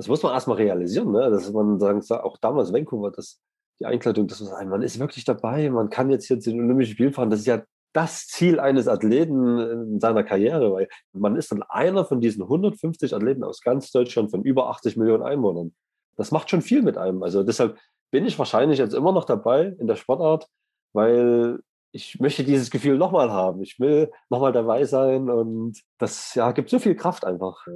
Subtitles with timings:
[0.00, 1.28] das muss man erstmal realisieren, ne?
[1.28, 3.38] dass man sagen, auch damals Vancouver, das,
[3.78, 6.94] die Einkleidung, dass man man ist wirklich dabei, man kann jetzt hier zu den Olympischen
[6.94, 7.28] Spielen fahren.
[7.28, 7.62] Das ist ja
[7.92, 13.14] das Ziel eines Athleten in seiner Karriere, weil man ist dann einer von diesen 150
[13.14, 15.74] Athleten aus ganz Deutschland von über 80 Millionen Einwohnern.
[16.16, 17.22] Das macht schon viel mit einem.
[17.22, 17.76] Also deshalb
[18.10, 20.46] bin ich wahrscheinlich jetzt immer noch dabei in der Sportart,
[20.94, 21.58] weil
[21.92, 23.60] ich möchte dieses Gefühl nochmal haben.
[23.62, 27.66] Ich will nochmal dabei sein und das ja, gibt so viel Kraft einfach.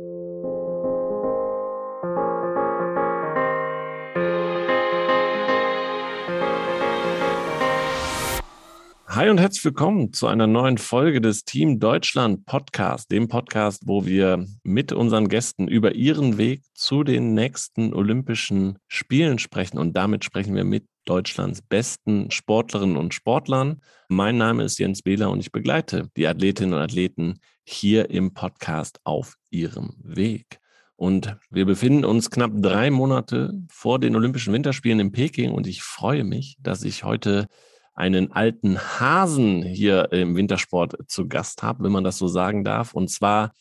[9.14, 14.06] Hi und herzlich willkommen zu einer neuen Folge des Team Deutschland Podcast, dem Podcast, wo
[14.06, 19.78] wir mit unseren Gästen über ihren Weg zu den nächsten Olympischen Spielen sprechen.
[19.78, 23.82] Und damit sprechen wir mit Deutschlands besten Sportlerinnen und Sportlern.
[24.08, 28.98] Mein Name ist Jens Behler und ich begleite die Athletinnen und Athleten hier im Podcast
[29.04, 30.58] auf ihrem Weg.
[30.96, 35.84] Und wir befinden uns knapp drei Monate vor den Olympischen Winterspielen in Peking und ich
[35.84, 37.46] freue mich, dass ich heute
[37.94, 42.94] einen alten Hasen hier im Wintersport zu Gast habe, wenn man das so sagen darf.
[42.94, 43.52] Und zwar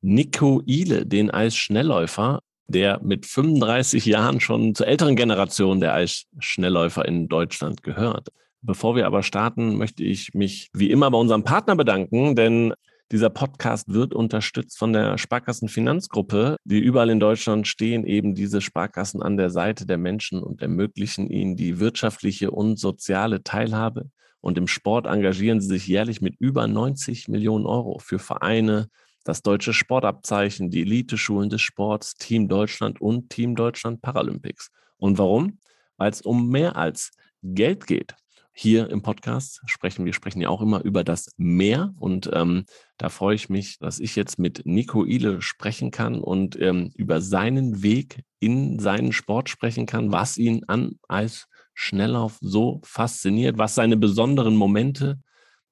[0.00, 7.28] Nico Ile, den Eisschnellläufer, der mit 35 Jahren schon zur älteren Generation der Eisschnellläufer in
[7.28, 8.28] Deutschland gehört.
[8.62, 12.72] Bevor wir aber starten, möchte ich mich wie immer bei unserem Partner bedanken, denn
[13.12, 19.22] dieser Podcast wird unterstützt von der Sparkassenfinanzgruppe, die überall in Deutschland stehen eben diese Sparkassen
[19.22, 24.10] an der Seite der Menschen und ermöglichen ihnen die wirtschaftliche und soziale Teilhabe.
[24.40, 28.88] Und im Sport engagieren sie sich jährlich mit über 90 Millionen Euro für Vereine,
[29.22, 34.70] das deutsche Sportabzeichen, die Elite-Schulen des Sports, Team Deutschland und Team Deutschland Paralympics.
[34.96, 35.58] Und warum?
[35.96, 38.14] Weil es um mehr als Geld geht
[38.56, 40.04] hier im Podcast sprechen.
[40.04, 42.64] Wir sprechen ja auch immer über das Meer und ähm,
[42.96, 47.20] da freue ich mich, dass ich jetzt mit Nico Ile sprechen kann und ähm, über
[47.20, 53.96] seinen Weg in seinen Sport sprechen kann, was ihn an Eisschnelllauf so fasziniert, was seine
[53.96, 55.18] besonderen Momente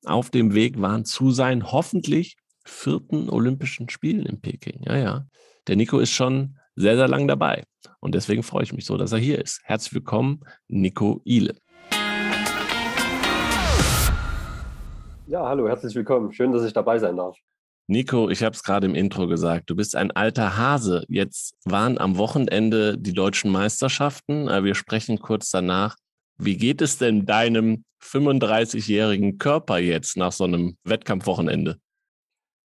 [0.05, 4.83] auf dem Weg waren zu seinen hoffentlich vierten Olympischen Spielen in Peking.
[4.85, 5.27] Ja, ja.
[5.69, 7.63] Der Nico ist schon sehr, sehr lang dabei.
[8.01, 9.61] Und deswegen freue ich mich so, dass er hier ist.
[9.63, 11.55] Herzlich willkommen, Nico Ile.
[15.33, 16.31] Ja, hallo, herzlich willkommen.
[16.31, 17.39] Schön, dass ich dabei sein darf.
[17.87, 21.07] Nico, ich habe es gerade im Intro gesagt, du bist ein alter Hase.
[21.09, 24.49] Jetzt waren am Wochenende die deutschen Meisterschaften.
[24.49, 25.97] Wir sprechen kurz danach.
[26.37, 31.79] Wie geht es denn deinem 35-jährigen Körper jetzt nach so einem Wettkampfwochenende?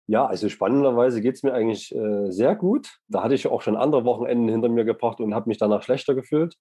[0.06, 2.96] Ja, also spannenderweise geht es mir eigentlich äh, sehr gut.
[3.08, 6.14] Da hatte ich auch schon andere Wochenenden hinter mir gebracht und habe mich danach schlechter
[6.14, 6.54] gefühlt.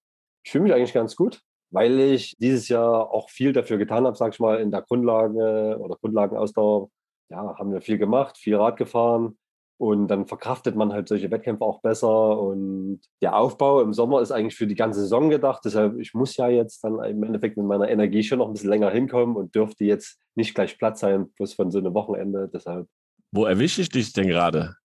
[0.43, 4.17] Ich fühle mich eigentlich ganz gut weil ich dieses Jahr auch viel dafür getan habe,
[4.17, 6.89] sag ich mal, in der Grundlage oder Grundlagenausdauer.
[7.29, 9.37] Ja, haben wir viel gemacht, viel Rad gefahren
[9.81, 12.39] und dann verkraftet man halt solche Wettkämpfe auch besser.
[12.39, 15.61] Und der Aufbau im Sommer ist eigentlich für die ganze Saison gedacht.
[15.65, 18.69] Deshalb, ich muss ja jetzt dann im Endeffekt mit meiner Energie schon noch ein bisschen
[18.69, 22.47] länger hinkommen und dürfte jetzt nicht gleich Platz sein, bloß von so einem Wochenende.
[22.53, 22.87] Deshalb.
[23.31, 24.75] Wo erwische ich dich denn gerade?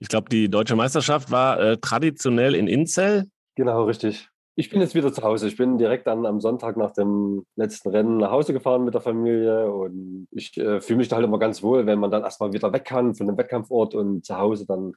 [0.00, 3.30] Ich glaube, die deutsche Meisterschaft war äh, traditionell in Inzell.
[3.54, 4.28] Genau, richtig.
[4.58, 5.48] Ich bin jetzt wieder zu Hause.
[5.48, 9.02] Ich bin direkt dann am Sonntag nach dem letzten Rennen nach Hause gefahren mit der
[9.02, 12.54] Familie und ich äh, fühle mich da halt immer ganz wohl, wenn man dann erstmal
[12.54, 14.94] wieder weg kann von dem Wettkampfort und zu Hause dann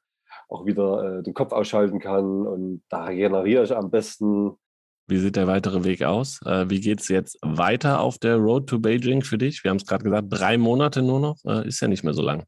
[0.47, 4.51] auch wieder äh, den Kopf ausschalten kann und da regeneriere ich am besten.
[5.07, 6.39] Wie sieht der weitere Weg aus?
[6.45, 9.65] Äh, wie geht es jetzt weiter auf der Road to Beijing für dich?
[9.65, 12.21] Wir haben es gerade gesagt, drei Monate nur noch, äh, ist ja nicht mehr so
[12.21, 12.45] lang.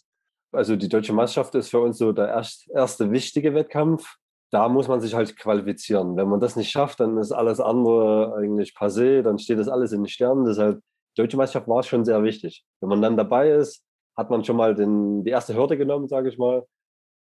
[0.54, 4.18] Also die deutsche Meisterschaft ist für uns so der erst, erste wichtige Wettkampf
[4.52, 6.18] da muss man sich halt qualifizieren.
[6.18, 9.94] Wenn man das nicht schafft, dann ist alles andere eigentlich passé, dann steht das alles
[9.94, 10.46] in den Sternen.
[10.46, 10.82] Deshalb,
[11.18, 12.66] die Deutsche Meisterschaft war schon sehr wichtig.
[12.82, 13.84] Wenn man dann dabei ist,
[14.18, 16.66] hat man schon mal den, die erste Hürde genommen, sage ich mal.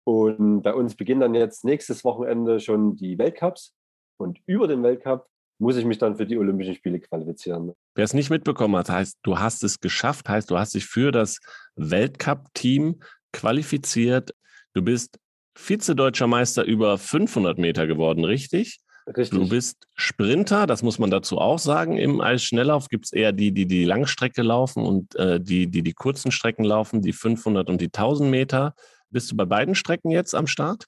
[0.05, 3.75] Und bei uns beginnen dann jetzt nächstes Wochenende schon die Weltcups.
[4.17, 5.27] Und über den Weltcup
[5.59, 7.73] muss ich mich dann für die Olympischen Spiele qualifizieren.
[7.95, 11.11] Wer es nicht mitbekommen hat, heißt, du hast es geschafft, heißt, du hast dich für
[11.11, 11.39] das
[11.75, 13.01] Weltcup-Team
[13.33, 14.33] qualifiziert.
[14.73, 15.19] Du bist
[15.57, 18.79] Vize-Deutscher Meister über 500 Meter geworden, richtig?
[19.08, 19.29] Richtig.
[19.29, 21.97] Du bist Sprinter, das muss man dazu auch sagen.
[21.97, 25.93] Im Eisschnelllauf gibt es eher die, die die Langstrecke laufen und äh, die, die die
[25.93, 28.73] kurzen Strecken laufen, die 500 und die 1000 Meter.
[29.09, 30.85] Bist du bei beiden Strecken jetzt am Start?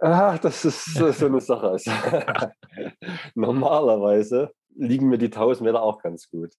[0.00, 1.70] Ah, das ist so, so eine Sache.
[1.70, 1.90] Also,
[3.34, 6.52] normalerweise liegen mir die 1000 Meter auch ganz gut.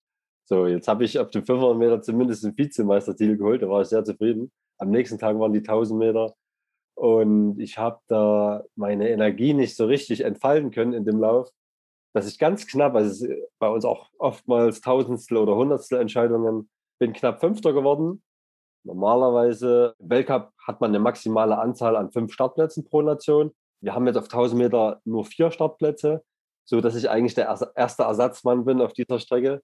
[0.46, 3.88] So, jetzt habe ich auf den 500 Meter zumindest den Vizemeistertitel geholt, da war ich
[3.88, 4.52] sehr zufrieden.
[4.80, 6.34] Am nächsten Tag waren die 1000 Meter
[6.95, 11.50] und ich habe da meine Energie nicht so richtig entfalten können in dem Lauf,
[12.13, 13.28] dass ich ganz knapp, also
[13.60, 16.69] bei uns auch oftmals Tausendstel oder Hundertstel Entscheidungen,
[17.00, 18.24] bin knapp Fünfter geworden.
[18.84, 23.51] Normalerweise im Weltcup hat man eine maximale Anzahl an fünf Startplätzen pro Nation.
[23.81, 26.24] Wir haben jetzt auf 1000 Meter nur vier Startplätze,
[26.66, 29.62] so dass ich eigentlich der erste Ersatzmann bin auf dieser Strecke.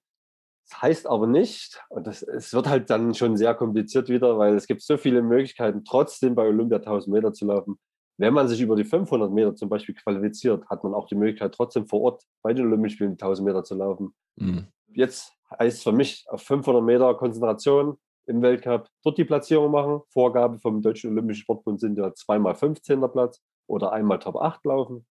[0.69, 4.55] Das heißt aber nicht, und das, es wird halt dann schon sehr kompliziert wieder, weil
[4.55, 7.79] es gibt so viele Möglichkeiten, trotzdem bei Olympia 1000 Meter zu laufen.
[8.17, 11.55] Wenn man sich über die 500 Meter zum Beispiel qualifiziert, hat man auch die Möglichkeit,
[11.55, 14.13] trotzdem vor Ort bei den Olympischen Spielen 1000 Meter zu laufen.
[14.35, 14.67] Mhm.
[14.93, 20.01] Jetzt heißt es für mich auf 500 Meter Konzentration im Weltcup dort die Platzierung machen.
[20.09, 23.01] Vorgabe vom Deutschen Olympischen Sportbund sind ja zweimal 15.
[23.11, 25.07] Platz oder einmal Top 8 laufen.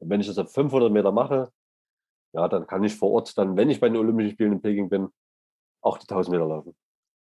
[0.00, 1.50] Und wenn ich das auf 500 Meter mache,
[2.32, 4.88] ja, dann kann ich vor Ort dann, wenn ich bei den Olympischen Spielen in Peking
[4.88, 5.08] bin,
[5.82, 6.74] auch die 1000 Meter laufen.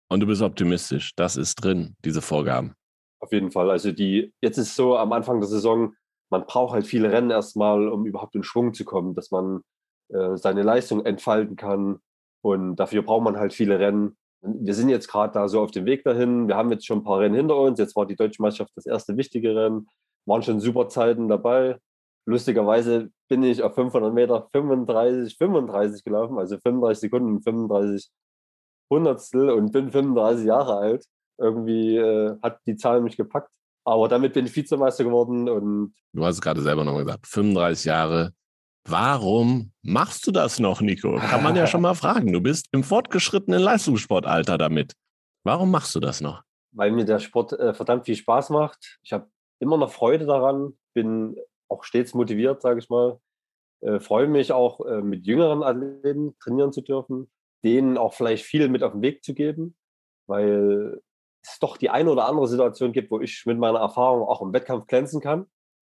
[0.08, 2.74] Und du bist optimistisch, das ist drin, diese Vorgaben.
[3.20, 3.70] Auf jeden Fall.
[3.70, 5.94] Also die, jetzt ist so am Anfang der Saison,
[6.30, 9.62] man braucht halt viele Rennen erstmal, um überhaupt in Schwung zu kommen, dass man
[10.08, 11.98] äh, seine Leistung entfalten kann.
[12.42, 14.16] Und dafür braucht man halt viele Rennen.
[14.42, 16.48] Wir sind jetzt gerade da so auf dem Weg dahin.
[16.48, 17.78] Wir haben jetzt schon ein paar Rennen hinter uns.
[17.78, 19.86] Jetzt war die Deutsche Meisterschaft das erste wichtige Rennen.
[20.26, 21.78] Waren schon super Zeiten dabei.
[22.26, 28.10] Lustigerweise bin ich auf 500 Meter 35, 35 gelaufen, also 35 Sekunden, 35
[28.92, 31.06] Hundertstel und bin 35 Jahre alt
[31.40, 33.50] irgendwie äh, hat die Zahl mich gepackt.
[33.84, 35.94] Aber damit bin ich Vizemeister geworden und.
[36.12, 38.32] Du hast es gerade selber nochmal gesagt, 35 Jahre.
[38.88, 41.16] Warum machst du das noch, Nico?
[41.16, 42.32] Kann man ja schon mal fragen.
[42.32, 44.94] Du bist im fortgeschrittenen Leistungssportalter damit.
[45.44, 46.42] Warum machst du das noch?
[46.72, 48.98] Weil mir der Sport äh, verdammt viel Spaß macht.
[49.02, 49.28] Ich habe
[49.60, 51.36] immer noch Freude daran, bin
[51.70, 53.18] auch stets motiviert, sage ich mal.
[53.80, 57.30] Äh, freue mich auch, äh, mit jüngeren Athleten trainieren zu dürfen,
[57.64, 59.76] denen auch vielleicht viel mit auf den Weg zu geben,
[60.26, 61.00] weil
[61.42, 64.52] es doch die eine oder andere Situation gibt, wo ich mit meiner Erfahrung auch im
[64.52, 65.46] Wettkampf glänzen kann.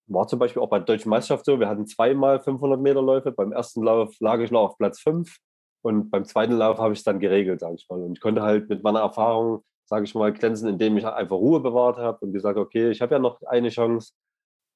[0.07, 1.59] War zum Beispiel auch bei der Deutschen Meisterschaft so.
[1.59, 3.31] Wir hatten zweimal 500 Meter Läufe.
[3.31, 5.37] Beim ersten Lauf lag ich noch auf Platz 5
[5.81, 8.01] und beim zweiten Lauf habe ich es dann geregelt, sage ich mal.
[8.01, 11.59] Und ich konnte halt mit meiner Erfahrung, sage ich mal, glänzen, indem ich einfach Ruhe
[11.59, 14.13] bewahrt habe und gesagt, okay, ich habe ja noch eine Chance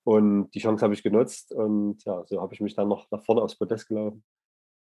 [0.03, 3.24] und die Chance habe ich genutzt und ja, so habe ich mich dann noch nach
[3.24, 4.24] vorne aufs Podest gelaufen.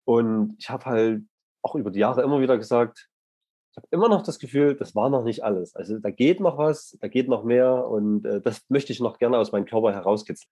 [0.04, 1.24] Und ich habe halt
[1.62, 3.08] auch über die Jahre immer wieder gesagt,
[3.72, 5.74] ich habe immer noch das Gefühl, das war noch nicht alles.
[5.74, 9.18] Also da geht noch was, da geht noch mehr und äh, das möchte ich noch
[9.18, 10.50] gerne aus meinem Körper herauskitzeln.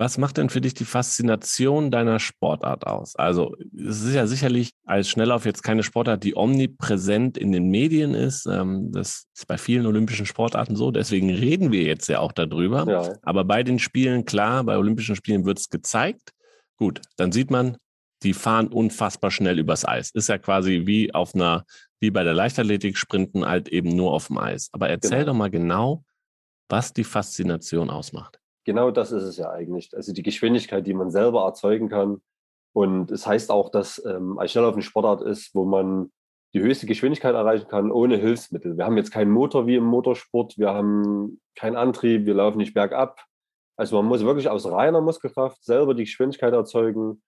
[0.00, 3.16] Was macht denn für dich die Faszination deiner Sportart aus?
[3.16, 8.14] Also es ist ja sicherlich als Schnelllauf jetzt keine Sportart, die omnipräsent in den Medien
[8.14, 8.46] ist.
[8.46, 10.90] Ähm, das ist bei vielen olympischen Sportarten so.
[10.90, 12.90] Deswegen reden wir jetzt ja auch darüber.
[12.90, 13.12] Ja.
[13.20, 16.32] Aber bei den Spielen, klar, bei Olympischen Spielen wird es gezeigt.
[16.78, 17.76] Gut, dann sieht man,
[18.22, 20.12] die fahren unfassbar schnell übers Eis.
[20.12, 21.66] Ist ja quasi wie auf einer
[22.00, 24.70] wie bei der Leichtathletik sprinten halt eben nur auf dem Eis.
[24.72, 25.32] Aber erzähl genau.
[25.32, 26.04] doch mal genau,
[26.70, 28.39] was die Faszination ausmacht.
[28.64, 29.90] Genau das ist es ja eigentlich.
[29.94, 32.20] Also die Geschwindigkeit, die man selber erzeugen kann.
[32.72, 36.12] Und es heißt auch, dass ähm, ein schnell Sportart ist, wo man
[36.52, 38.76] die höchste Geschwindigkeit erreichen kann ohne Hilfsmittel.
[38.76, 42.74] Wir haben jetzt keinen Motor wie im Motorsport, wir haben keinen Antrieb, wir laufen nicht
[42.74, 43.24] bergab.
[43.76, 47.22] Also man muss wirklich aus reiner Muskelkraft selber die Geschwindigkeit erzeugen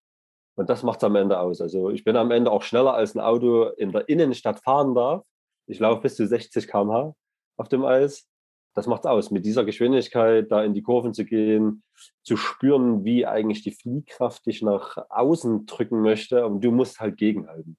[0.55, 1.61] und das macht es am Ende aus.
[1.61, 5.25] Also ich bin am Ende auch schneller als ein Auto in der Innenstadt fahren darf.
[5.67, 7.14] Ich laufe bis zu 60 km/h
[7.56, 8.29] auf dem Eis.
[8.75, 9.31] Das macht es aus.
[9.31, 11.83] Mit dieser Geschwindigkeit da in die Kurven zu gehen,
[12.23, 16.47] zu spüren, wie eigentlich die Fliehkraft dich nach außen drücken möchte.
[16.47, 17.77] Und du musst halt gegenhalten.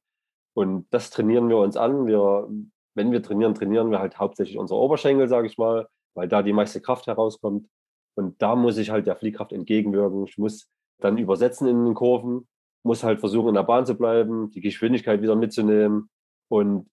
[0.54, 2.06] Und das trainieren wir uns an.
[2.06, 2.48] Wir,
[2.94, 6.54] wenn wir trainieren, trainieren wir halt hauptsächlich unsere Oberschenkel, sage ich mal, weil da die
[6.54, 7.68] meiste Kraft herauskommt.
[8.16, 10.25] Und da muss ich halt der Fliehkraft entgegenwirken.
[10.28, 10.69] Ich muss
[11.00, 12.48] dann übersetzen in den Kurven
[12.84, 16.10] muss halt versuchen, in der Bahn zu bleiben, die Geschwindigkeit wieder mitzunehmen.
[16.50, 16.89] Und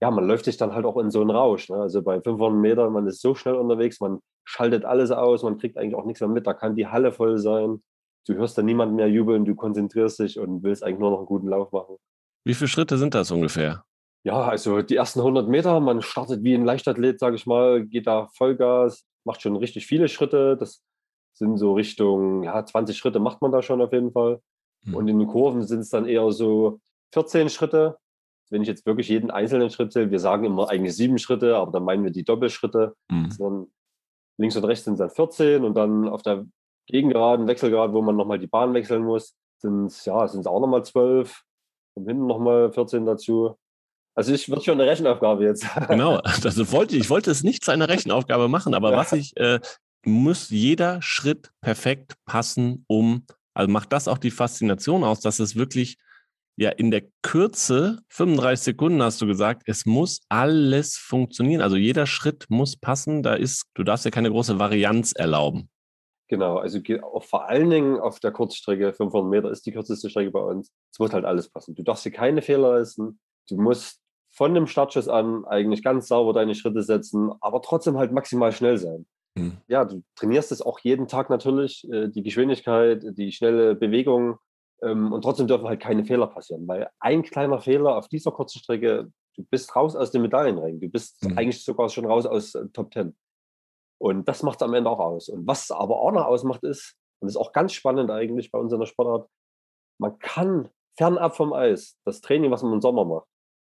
[0.00, 1.68] ja, man läuft sich dann halt auch in so einen Rausch.
[1.68, 1.76] Ne?
[1.76, 5.76] Also bei 500 Metern, man ist so schnell unterwegs, man schaltet alles aus, man kriegt
[5.76, 6.46] eigentlich auch nichts mehr mit.
[6.46, 7.82] Da kann die Halle voll sein.
[8.26, 11.26] Du hörst dann niemand mehr jubeln, du konzentrierst dich und willst eigentlich nur noch einen
[11.26, 11.96] guten Lauf machen.
[12.44, 13.84] Wie viele Schritte sind das ungefähr?
[14.22, 18.06] Ja, also die ersten 100 Meter, man startet wie ein Leichtathlet, sage ich mal, geht
[18.06, 20.56] da Vollgas, macht schon richtig viele Schritte.
[20.58, 20.82] Das
[21.34, 24.40] sind so Richtung, ja, 20 Schritte macht man da schon auf jeden Fall.
[24.84, 24.94] Mhm.
[24.94, 26.80] Und in den Kurven sind es dann eher so
[27.12, 27.98] 14 Schritte.
[28.50, 31.72] Wenn ich jetzt wirklich jeden einzelnen Schritt zähle, wir sagen immer eigentlich sieben Schritte, aber
[31.72, 32.94] dann meinen wir die Doppelschritte.
[33.10, 33.68] Mhm.
[34.38, 36.46] links und rechts sind es dann 14 und dann auf der
[36.86, 40.84] Gegengeraden, Wechselgrad, wo man nochmal die Bahn wechseln muss, sind es ja, sind's auch nochmal
[40.84, 41.42] 12.
[41.94, 43.56] Und hinten nochmal 14 dazu.
[44.14, 45.66] Also ich wird schon eine Rechenaufgabe jetzt.
[45.88, 48.96] Genau, das wollte, ich wollte es nicht zu einer Rechenaufgabe machen, aber ja.
[48.96, 49.60] was ich, äh,
[50.04, 55.56] muss jeder Schritt perfekt passen, um also macht das auch die Faszination aus, dass es
[55.56, 55.98] wirklich
[56.60, 61.62] ja in der Kürze, 35 Sekunden hast du gesagt, es muss alles funktionieren.
[61.62, 63.22] Also jeder Schritt muss passen.
[63.22, 65.70] Da ist, du darfst ja keine große Varianz erlauben.
[66.28, 66.78] Genau, also
[67.20, 70.70] vor allen Dingen auf der Kurzstrecke, 500 Meter ist die kürzeste Strecke bei uns.
[70.92, 71.74] Es muss halt alles passen.
[71.74, 73.18] Du darfst hier keine Fehler leisten.
[73.48, 73.98] Du musst
[74.30, 78.78] von dem Startschuss an eigentlich ganz sauber deine Schritte setzen, aber trotzdem halt maximal schnell
[78.78, 79.06] sein.
[79.36, 79.56] Hm.
[79.66, 84.38] Ja, du trainierst es auch jeden Tag natürlich, äh, die Geschwindigkeit, die schnelle Bewegung.
[84.82, 88.58] Ähm, und trotzdem dürfen halt keine Fehler passieren, weil ein kleiner Fehler auf dieser kurzen
[88.58, 90.80] Strecke, du bist raus aus dem Medaillenring.
[90.80, 91.38] Du bist mhm.
[91.38, 93.16] eigentlich sogar schon raus aus äh, Top Ten.
[93.98, 95.28] Und das macht es am Ende auch aus.
[95.28, 98.58] Und was aber auch noch ausmacht ist, und das ist auch ganz spannend eigentlich bei
[98.58, 99.28] uns in der Sportart,
[99.98, 103.26] man kann fernab vom Eis das Training, was man im Sommer macht,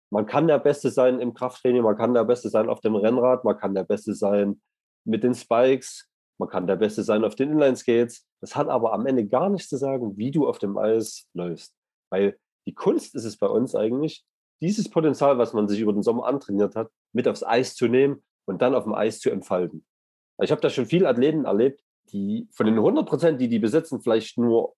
[0.10, 3.44] man kann der Beste sein im Krafttraining, man kann der Beste sein auf dem Rennrad,
[3.44, 4.62] man kann der Beste sein
[5.06, 6.11] mit den Spikes,
[6.42, 8.28] man kann der Beste sein auf den Inline-Skates.
[8.42, 11.76] Das hat aber am Ende gar nichts zu sagen, wie du auf dem Eis läufst.
[12.10, 14.26] Weil die Kunst ist es bei uns eigentlich,
[14.60, 18.24] dieses Potenzial, was man sich über den Sommer antrainiert hat, mit aufs Eis zu nehmen
[18.46, 19.86] und dann auf dem Eis zu entfalten.
[20.42, 24.02] Ich habe da schon viele Athleten erlebt, die von den 100 Prozent, die die besitzen,
[24.02, 24.74] vielleicht nur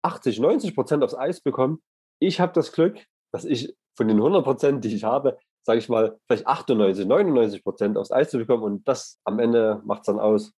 [0.00, 1.82] 80, 90 Prozent aufs Eis bekommen.
[2.20, 5.90] Ich habe das Glück, dass ich von den 100 Prozent, die ich habe, sage ich
[5.90, 8.62] mal, vielleicht 98, 99 Prozent aufs Eis zu bekommen.
[8.62, 10.54] Und das am Ende macht es dann aus,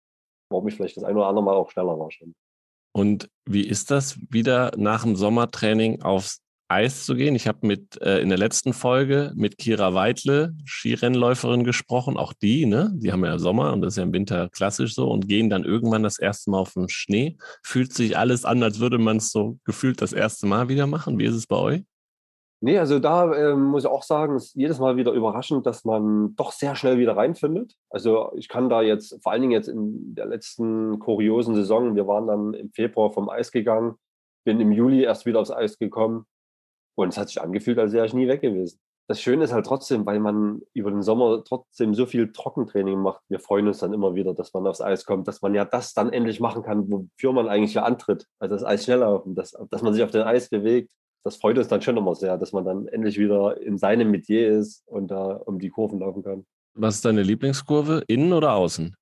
[0.55, 2.35] warum ich vielleicht das ein oder andere Mal auch schneller war schon.
[2.93, 7.35] Und wie ist das, wieder nach dem Sommertraining aufs Eis zu gehen?
[7.35, 12.17] Ich habe mit äh, in der letzten Folge mit Kira Weidle, Skirennläuferin, gesprochen.
[12.17, 12.93] Auch die, ne?
[12.95, 15.65] Die haben ja Sommer und das ist ja im Winter klassisch so und gehen dann
[15.65, 17.37] irgendwann das erste Mal auf den Schnee.
[17.65, 21.19] Fühlt sich alles an, als würde man es so gefühlt das erste Mal wieder machen.
[21.19, 21.83] Wie ist es bei euch?
[22.65, 26.35] Nee, also da äh, muss ich auch sagen, ist jedes Mal wieder überraschend, dass man
[26.35, 27.77] doch sehr schnell wieder reinfindet.
[27.91, 32.07] Also ich kann da jetzt, vor allen Dingen jetzt in der letzten kuriosen Saison, wir
[32.07, 33.97] waren dann im Februar vom Eis gegangen,
[34.47, 36.25] bin im Juli erst wieder aufs Eis gekommen
[36.95, 38.81] und es hat sich angefühlt, als wäre ich nie weg gewesen.
[39.09, 43.21] Das Schöne ist halt trotzdem, weil man über den Sommer trotzdem so viel Trockentraining macht.
[43.29, 45.93] Wir freuen uns dann immer wieder, dass man aufs Eis kommt, dass man ja das
[45.93, 48.27] dann endlich machen kann, wofür man eigentlich ja antritt.
[48.39, 50.91] Also das Eis schneller laufen, dass, dass man sich auf dem Eis bewegt
[51.25, 54.49] das freut uns dann schon immer sehr, dass man dann endlich wieder in seinem Metier
[54.49, 56.47] ist und da um die Kurven laufen kann.
[56.75, 58.95] Was ist deine Lieblingskurve, innen oder außen?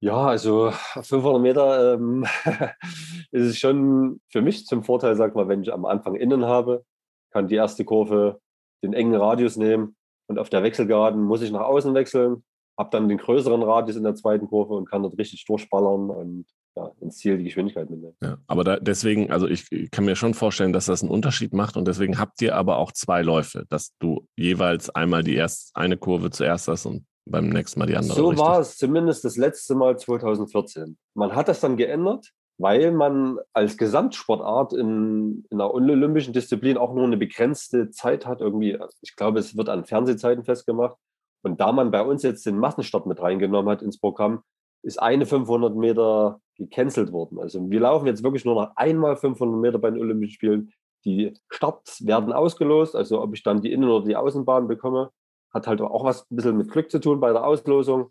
[0.00, 2.26] Ja, also 500 Meter ähm,
[3.32, 6.84] ist es schon für mich zum Vorteil, sag mal, wenn ich am Anfang innen habe,
[7.30, 8.40] kann die erste Kurve
[8.84, 9.96] den engen Radius nehmen
[10.28, 12.44] und auf der Wechselgeraden muss ich nach außen wechseln,
[12.78, 16.46] habe dann den größeren Radius in der zweiten Kurve und kann dort richtig durchballern und
[16.76, 18.16] ja, ins Ziel die Geschwindigkeit mitnehmen.
[18.22, 21.76] Ja, aber da, deswegen, also ich kann mir schon vorstellen, dass das einen Unterschied macht
[21.76, 25.96] und deswegen habt ihr aber auch zwei Läufe, dass du jeweils einmal die erste eine
[25.96, 28.16] Kurve zuerst hast und beim nächsten Mal die andere.
[28.16, 28.46] So richtig.
[28.46, 30.98] war es zumindest das letzte Mal 2014.
[31.14, 36.94] Man hat das dann geändert, weil man als Gesamtsportart in, in einer olympischen Disziplin auch
[36.94, 38.40] nur eine begrenzte Zeit hat.
[38.40, 40.96] Irgendwie, ich glaube, es wird an Fernsehzeiten festgemacht.
[41.42, 44.42] Und da man bei uns jetzt den Massenstart mit reingenommen hat ins Programm,
[44.82, 47.38] ist eine 500 Meter gecancelt worden.
[47.38, 50.72] Also wir laufen jetzt wirklich nur noch einmal 500 Meter bei den Olympischen Spielen.
[51.04, 55.10] Die Starts werden ausgelost, also ob ich dann die Innen- oder die Außenbahn bekomme,
[55.52, 58.10] hat halt auch was ein bisschen mit Glück zu tun bei der Auslosung.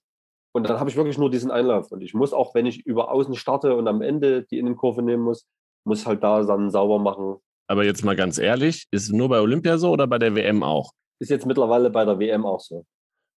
[0.55, 1.91] Und dann habe ich wirklich nur diesen Einlauf.
[1.91, 5.23] Und ich muss auch, wenn ich über Außen starte und am Ende die Innenkurve nehmen
[5.23, 5.47] muss,
[5.83, 7.37] muss halt da dann sauber machen.
[7.67, 10.61] Aber jetzt mal ganz ehrlich, ist es nur bei Olympia so oder bei der WM
[10.61, 10.91] auch?
[11.19, 12.85] Ist jetzt mittlerweile bei der WM auch so.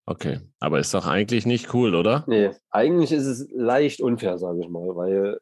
[0.08, 2.24] Okay, aber ist doch eigentlich nicht cool, oder?
[2.28, 5.38] Nee, eigentlich ist es leicht unfair, sage ich mal, weil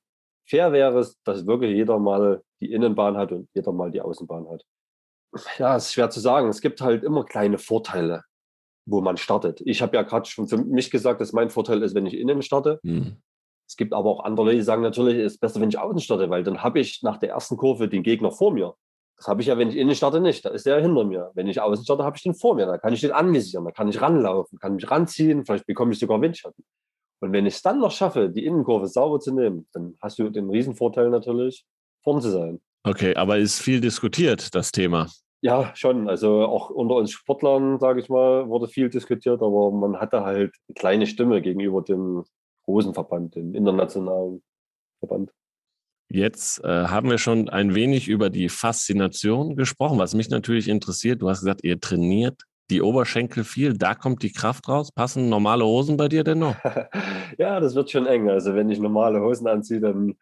[0.49, 4.49] fair wäre es, dass wirklich jeder mal die Innenbahn hat und jeder mal die Außenbahn
[4.49, 4.65] hat.
[5.59, 6.49] Ja, es ist schwer zu sagen.
[6.49, 8.23] Es gibt halt immer kleine Vorteile,
[8.87, 9.61] wo man startet.
[9.65, 12.41] Ich habe ja gerade schon für mich gesagt, dass mein Vorteil ist, wenn ich innen
[12.41, 12.79] starte.
[12.85, 13.17] Hm.
[13.69, 16.31] Es gibt aber auch andere, die sagen natürlich, es ist besser, wenn ich außen starte,
[16.31, 18.75] weil dann habe ich nach der ersten Kurve den Gegner vor mir.
[19.17, 20.45] Das habe ich ja, wenn ich innen starte, nicht.
[20.45, 21.31] Da ist der hinter mir.
[21.35, 22.67] Wenn ich außen starte, habe ich den vor mir.
[22.67, 25.99] Da kann ich den anvisieren, da kann ich ranlaufen, kann mich ranziehen, vielleicht bekomme ich
[25.99, 26.65] sogar Windschatten.
[27.21, 30.29] Und wenn ich es dann noch schaffe, die Innenkurve sauber zu nehmen, dann hast du
[30.29, 31.65] den Riesenvorteil natürlich,
[32.03, 32.61] vorn zu sein.
[32.83, 35.09] Okay, aber ist viel diskutiert, das Thema.
[35.41, 36.09] Ja, schon.
[36.09, 40.55] Also auch unter uns Sportlern, sage ich mal, wurde viel diskutiert, aber man hatte halt
[40.69, 42.25] eine kleine Stimme gegenüber dem
[42.65, 44.43] großen Verband, dem internationalen
[45.01, 45.31] Verband.
[46.09, 51.23] Jetzt äh, haben wir schon ein wenig über die Faszination gesprochen, was mich natürlich interessiert.
[51.23, 54.91] Du hast gesagt, ihr trainiert die Oberschenkel viel, da kommt die Kraft raus.
[54.93, 56.57] Passen normale Hosen bei dir denn noch?
[57.39, 58.31] ja, das wird schon eng.
[58.31, 60.15] Also wenn ich normale Hosen anziehe, dann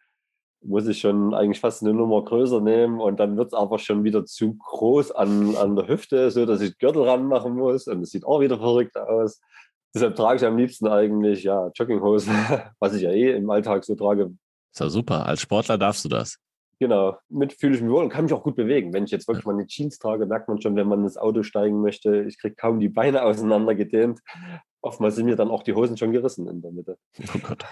[0.65, 4.03] muss ich schon eigentlich fast eine Nummer größer nehmen und dann wird es aber schon
[4.03, 8.11] wieder zu groß an, an der Hüfte, so dass ich Gürtel ranmachen muss und es
[8.11, 9.41] sieht auch wieder verrückt aus.
[9.93, 12.33] Deshalb trage ich am liebsten eigentlich ja Jogginghosen,
[12.79, 14.31] was ich ja eh im Alltag so trage,
[14.73, 15.25] ist ja super.
[15.25, 16.37] Als Sportler darfst du das.
[16.79, 18.91] Genau, mit fühle ich mich wohl und kann mich auch gut bewegen.
[18.93, 21.43] Wenn ich jetzt wirklich mal eine Jeans trage, merkt man schon, wenn man ins Auto
[21.43, 24.19] steigen möchte, ich kriege kaum die Beine auseinander gedehnt.
[24.81, 26.97] Oftmals sind mir dann auch die Hosen schon gerissen in der Mitte.
[27.33, 27.63] Oh Gott.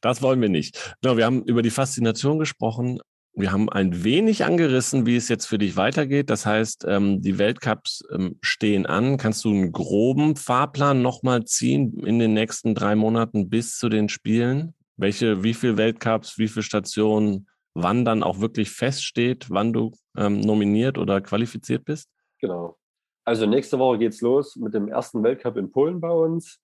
[0.00, 0.96] Das wollen wir nicht.
[1.02, 3.00] Genau, wir haben über die Faszination gesprochen.
[3.34, 6.30] Wir haben ein wenig angerissen, wie es jetzt für dich weitergeht.
[6.30, 9.18] Das heißt, ähm, die Weltcups ähm, stehen an.
[9.18, 14.08] Kannst du einen groben Fahrplan nochmal ziehen in den nächsten drei Monaten bis zu den
[14.08, 14.74] Spielen?
[14.98, 20.40] Welche, wie viele Weltcups, wie viele Stationen, wann dann auch wirklich feststeht, wann du ähm,
[20.40, 22.10] nominiert oder qualifiziert bist?
[22.40, 22.76] Genau.
[23.24, 26.58] Also nächste Woche geht es los mit dem ersten Weltcup in Polen bei uns.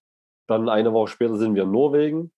[0.48, 2.32] Dann eine Woche später sind wir in Norwegen.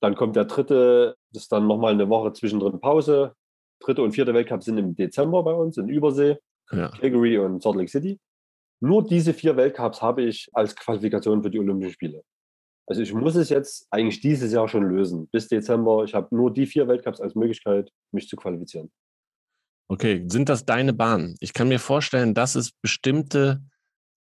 [0.00, 3.34] Dann kommt der dritte, das ist dann nochmal eine Woche zwischendrin Pause
[3.80, 6.38] dritte und vierte Weltcup sind im Dezember bei uns in Übersee,
[6.70, 6.88] ja.
[6.88, 8.18] Calgary und Salt Lake City.
[8.80, 12.22] Nur diese vier Weltcups habe ich als Qualifikation für die Olympischen Spiele.
[12.86, 15.28] Also ich muss es jetzt eigentlich dieses Jahr schon lösen.
[15.28, 16.04] Bis Dezember.
[16.04, 18.90] Ich habe nur die vier Weltcups als Möglichkeit, mich zu qualifizieren.
[19.88, 21.36] Okay, sind das deine Bahnen?
[21.40, 23.62] Ich kann mir vorstellen, dass es bestimmte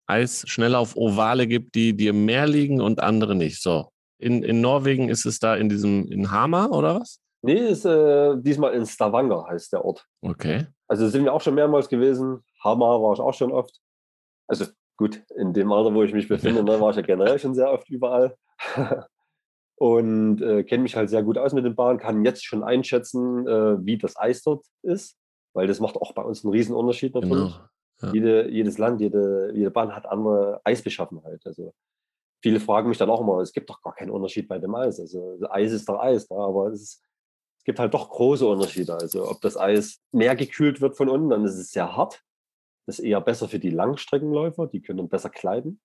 [0.08, 3.62] Eis schneller auf Ovale gibt, die dir mehr liegen und andere nicht.
[3.62, 3.89] So.
[4.20, 7.20] In, in Norwegen ist es da in diesem, in Hamar oder was?
[7.43, 10.05] Nee, ist äh, diesmal in Stavanger heißt der Ort.
[10.22, 10.67] Okay.
[10.88, 12.43] Also sind wir auch schon mehrmals gewesen.
[12.63, 13.79] Hamar war ich auch schon oft.
[14.48, 14.65] Also
[15.01, 17.72] gut, in dem Alter, wo ich mich befinde, ne, war ich ja generell schon sehr
[17.72, 18.36] oft überall.
[19.75, 23.48] und äh, kenne mich halt sehr gut aus mit den Bahnen, kann jetzt schon einschätzen,
[23.48, 25.17] äh, wie das Eis dort ist,
[25.53, 27.55] weil das macht auch bei uns einen riesen Unterschied natürlich.
[27.55, 27.67] Genau.
[28.01, 28.13] Ja.
[28.13, 31.41] Jede, jedes Land, jede, jede Bahn hat andere Eisbeschaffenheit.
[31.46, 31.74] Also
[32.41, 35.00] viele fragen mich dann auch immer, es gibt doch gar keinen Unterschied bei dem Eis.
[35.00, 36.38] Also Eis ist doch Eis, ne?
[36.38, 37.03] aber es ist
[37.62, 38.96] es gibt halt doch große Unterschiede.
[38.96, 42.24] Also ob das Eis mehr gekühlt wird von unten, dann ist es sehr hart.
[42.86, 45.80] Das ist eher besser für die Langstreckenläufer, die können besser kleiden.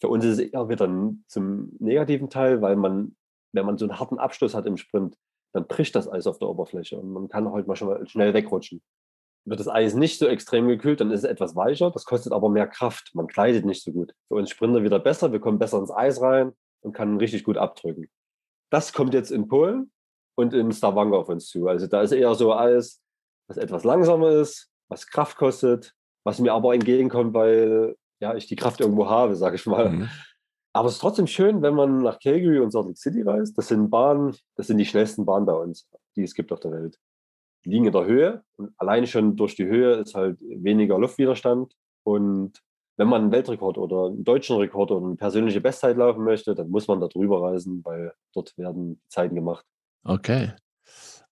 [0.00, 0.88] Für uns ist es eher wieder
[1.28, 3.16] zum negativen Teil, weil man,
[3.52, 5.16] wenn man so einen harten Abschluss hat im Sprint,
[5.52, 8.82] dann bricht das Eis auf der Oberfläche und man kann halt mal schon schnell wegrutschen.
[9.44, 12.48] Wird das Eis nicht so extrem gekühlt, dann ist es etwas weicher, das kostet aber
[12.48, 13.10] mehr Kraft.
[13.14, 14.14] Man kleidet nicht so gut.
[14.28, 17.56] Für uns Sprinter wieder besser, wir kommen besser ins Eis rein und kann richtig gut
[17.56, 18.08] abdrücken.
[18.70, 19.92] Das kommt jetzt in Polen
[20.36, 21.66] und in Stavanger auf uns zu.
[21.68, 23.02] Also da ist eher so alles,
[23.48, 28.56] was etwas langsamer ist, was Kraft kostet, was mir aber entgegenkommt, weil ja, ich die
[28.56, 29.90] Kraft irgendwo habe, sage ich mal.
[29.90, 30.08] Mhm.
[30.74, 33.58] Aber es ist trotzdem schön, wenn man nach Calgary und Salt Lake City reist.
[33.58, 36.72] Das sind Bahnen, das sind die schnellsten Bahnen bei uns, die es gibt auf der
[36.72, 36.98] Welt.
[37.64, 41.74] Die liegen in der Höhe und alleine schon durch die Höhe ist halt weniger Luftwiderstand.
[42.04, 42.60] Und
[42.96, 46.70] wenn man einen Weltrekord oder einen deutschen Rekord oder eine persönliche Bestzeit laufen möchte, dann
[46.70, 49.64] muss man da drüber reisen, weil dort werden Zeiten gemacht.
[50.04, 50.52] Okay.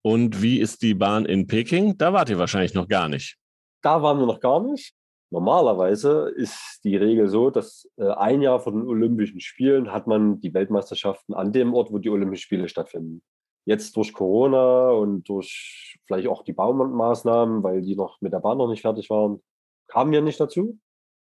[0.01, 1.97] Und wie ist die Bahn in Peking?
[1.97, 3.37] Da wart ihr wahrscheinlich noch gar nicht.
[3.81, 4.93] Da waren wir noch gar nicht.
[5.31, 10.39] Normalerweise ist die Regel so, dass äh, ein Jahr vor den Olympischen Spielen hat man
[10.39, 13.21] die Weltmeisterschaften an dem Ort, wo die Olympischen Spiele stattfinden.
[13.65, 18.57] Jetzt durch Corona und durch vielleicht auch die Baumaßnahmen, weil die noch mit der Bahn
[18.57, 19.43] noch nicht fertig waren,
[19.87, 20.79] kamen wir nicht dazu.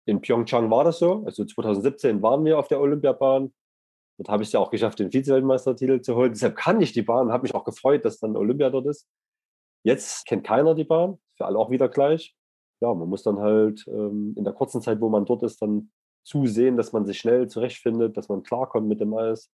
[0.06, 1.24] In Pyeongchang war das so.
[1.26, 3.54] Also 2017 waren wir auf der Olympiabahn.
[4.18, 6.34] Dort habe ich es ja auch geschafft, den Vize-Weltmeistertitel zu holen.
[6.34, 9.08] Deshalb kann ich die Bahn, habe mich auch gefreut, dass dann Olympia dort ist.
[9.84, 12.36] Jetzt kennt keiner die Bahn, für alle auch wieder gleich.
[12.84, 15.89] Ja, man muss dann halt ähm, in der kurzen Zeit, wo man dort ist, dann
[16.22, 19.50] zusehen, dass man sich schnell zurechtfindet, dass man klarkommt mit dem Eis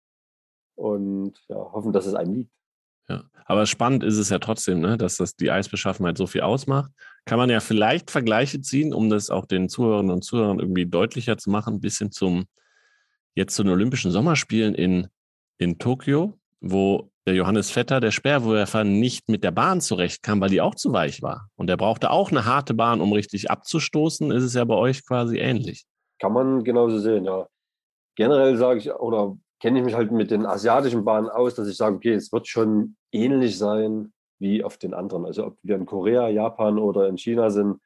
[0.73, 2.51] und ja, hoffen, dass es einem liegt.
[3.07, 6.91] Ja, aber spannend ist es ja trotzdem, ne, dass das die Eisbeschaffenheit so viel ausmacht.
[7.25, 11.37] Kann man ja vielleicht Vergleiche ziehen, um das auch den Zuhörerinnen und Zuhörern irgendwie deutlicher
[11.37, 12.45] zu machen, ein bisschen zum
[13.35, 15.07] jetzt zu den Olympischen Sommerspielen in,
[15.59, 20.61] in Tokio, wo der Johannes Vetter, der Sperrwerfer, nicht mit der Bahn zurechtkam, weil die
[20.61, 21.47] auch zu weich war.
[21.55, 24.31] Und er brauchte auch eine harte Bahn, um richtig abzustoßen.
[24.31, 25.85] Ist es ja bei euch quasi ähnlich.
[26.19, 27.47] Kann man genauso sehen, ja.
[28.15, 31.77] Generell sage ich, oder kenne ich mich halt mit den asiatischen Bahnen aus, dass ich
[31.77, 35.25] sage, okay, es wird schon ähnlich sein wie auf den anderen.
[35.25, 37.79] Also ob wir in Korea, Japan oder in China sind,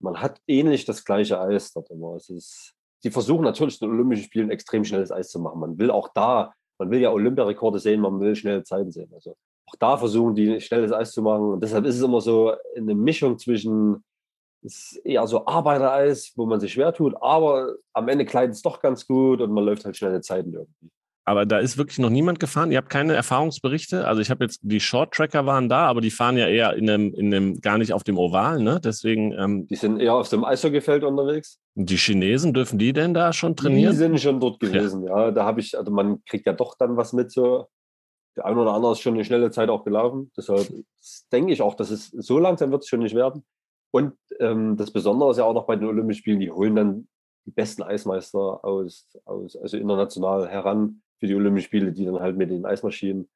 [0.00, 2.16] man hat ähnlich das gleiche Eis dort immer.
[2.16, 5.60] Es ist sie versuchen natürlich in den Olympischen Spielen extrem schnelles Eis zu machen.
[5.60, 9.10] Man will auch da, man will ja Olympiarekorde sehen, man will schnelle Zeiten sehen.
[9.14, 11.52] Also auch da versuchen die schnelles Eis zu machen.
[11.52, 14.02] Und deshalb ist es immer so eine Mischung zwischen
[14.62, 18.80] ist eher so Arbeitereis, wo man sich schwer tut, aber am Ende kleidet es doch
[18.80, 20.90] ganz gut und man läuft halt schnelle Zeiten irgendwie.
[21.30, 22.72] Aber da ist wirklich noch niemand gefahren.
[22.72, 24.04] Ihr habt keine Erfahrungsberichte.
[24.04, 27.14] Also ich habe jetzt, die Short-Tracker waren da, aber die fahren ja eher in einem,
[27.14, 28.80] in einem gar nicht auf dem Oval, ne?
[28.82, 29.30] Deswegen.
[29.38, 31.60] Ähm, die sind eher auf dem Eishockeygefeld unterwegs.
[31.76, 33.92] Die Chinesen, dürfen die denn da schon trainieren?
[33.92, 35.26] Die sind schon dort gewesen, ja.
[35.26, 35.30] ja.
[35.30, 37.68] Da habe ich, also man kriegt ja doch dann was mit, so.
[38.36, 40.32] Der eine oder andere ist schon eine schnelle Zeit auch gelaufen.
[40.36, 40.66] Deshalb
[41.30, 43.44] denke ich auch, dass es so langsam wird es schon nicht werden.
[43.92, 47.08] Und ähm, das Besondere ist ja auch noch bei den Olympischen Spielen, die holen dann
[47.46, 52.36] die besten Eismeister aus, aus also international heran für die Olympischen Spiele, die dann halt
[52.36, 53.28] mit den Eismaschinen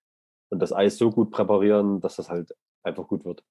[0.50, 3.44] und das Eis so gut präparieren, dass das halt einfach gut wird.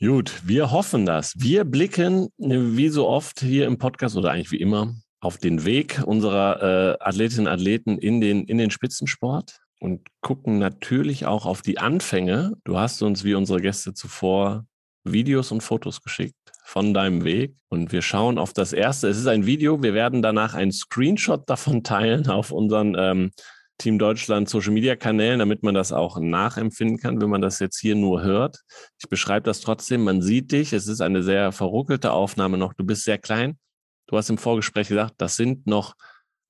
[0.00, 1.34] Gut, wir hoffen das.
[1.36, 6.02] Wir blicken wie so oft hier im Podcast oder eigentlich wie immer auf den Weg
[6.04, 9.60] unserer äh, Athletinnen und Athleten in den, in den Spitzensport.
[9.80, 12.52] und gucken natürlich auch auf die Anfänge.
[12.64, 14.66] Du hast uns wie unsere Gäste zuvor
[15.04, 19.08] Videos und Fotos geschickt von deinem Weg und wir schauen auf das erste.
[19.08, 19.82] Es ist ein Video.
[19.82, 23.30] Wir werden danach einen Screenshot davon teilen auf unseren ähm,
[23.78, 27.78] Team Deutschland Social Media Kanälen, damit man das auch nachempfinden kann, wenn man das jetzt
[27.78, 28.62] hier nur hört.
[28.98, 30.04] Ich beschreibe das trotzdem.
[30.04, 30.72] Man sieht dich.
[30.72, 32.72] Es ist eine sehr verruckelte Aufnahme noch.
[32.72, 33.58] Du bist sehr klein.
[34.06, 35.94] Du hast im Vorgespräch gesagt, das sind noch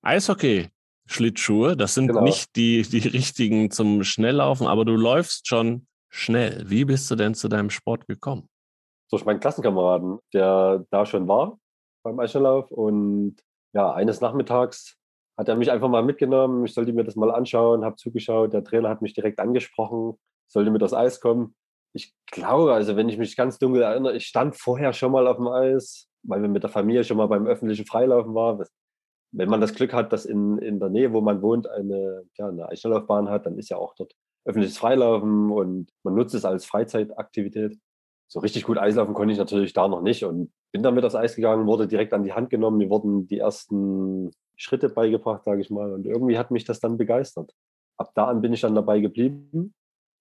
[0.01, 0.69] Eishockey
[1.07, 1.75] Schlittschuhe.
[1.75, 2.23] Das sind genau.
[2.23, 6.63] nicht die, die richtigen zum Schnelllaufen, aber du läufst schon schnell.
[6.69, 8.47] Wie bist du denn zu deinem Sport gekommen?
[9.11, 11.59] Durch meinen Klassenkameraden, der da schon war
[12.03, 12.71] beim Eisschnelllauf.
[12.71, 13.37] Und
[13.73, 14.97] ja, eines Nachmittags
[15.37, 16.65] hat er mich einfach mal mitgenommen.
[16.65, 18.53] Ich sollte mir das mal anschauen, habe zugeschaut.
[18.53, 21.55] Der Trainer hat mich direkt angesprochen, sollte mit aufs Eis kommen.
[21.93, 25.37] Ich glaube, also wenn ich mich ganz dunkel erinnere, ich stand vorher schon mal auf
[25.37, 28.65] dem Eis, weil wir mit der Familie schon mal beim öffentlichen Freilaufen waren
[29.37, 32.47] wenn man das Glück hat, dass in, in der Nähe, wo man wohnt, eine, ja,
[32.47, 34.13] eine Eisschnelllaufbahn hat, dann ist ja auch dort
[34.45, 37.77] öffentliches Freilaufen und man nutzt es als Freizeitaktivität.
[38.27, 41.15] So richtig gut Eislaufen konnte ich natürlich da noch nicht und bin dann mit aufs
[41.15, 42.77] Eis gegangen, wurde direkt an die Hand genommen.
[42.77, 45.93] Mir wurden die ersten Schritte beigebracht, sage ich mal.
[45.93, 47.53] Und irgendwie hat mich das dann begeistert.
[47.97, 49.73] Ab da an bin ich dann dabei geblieben.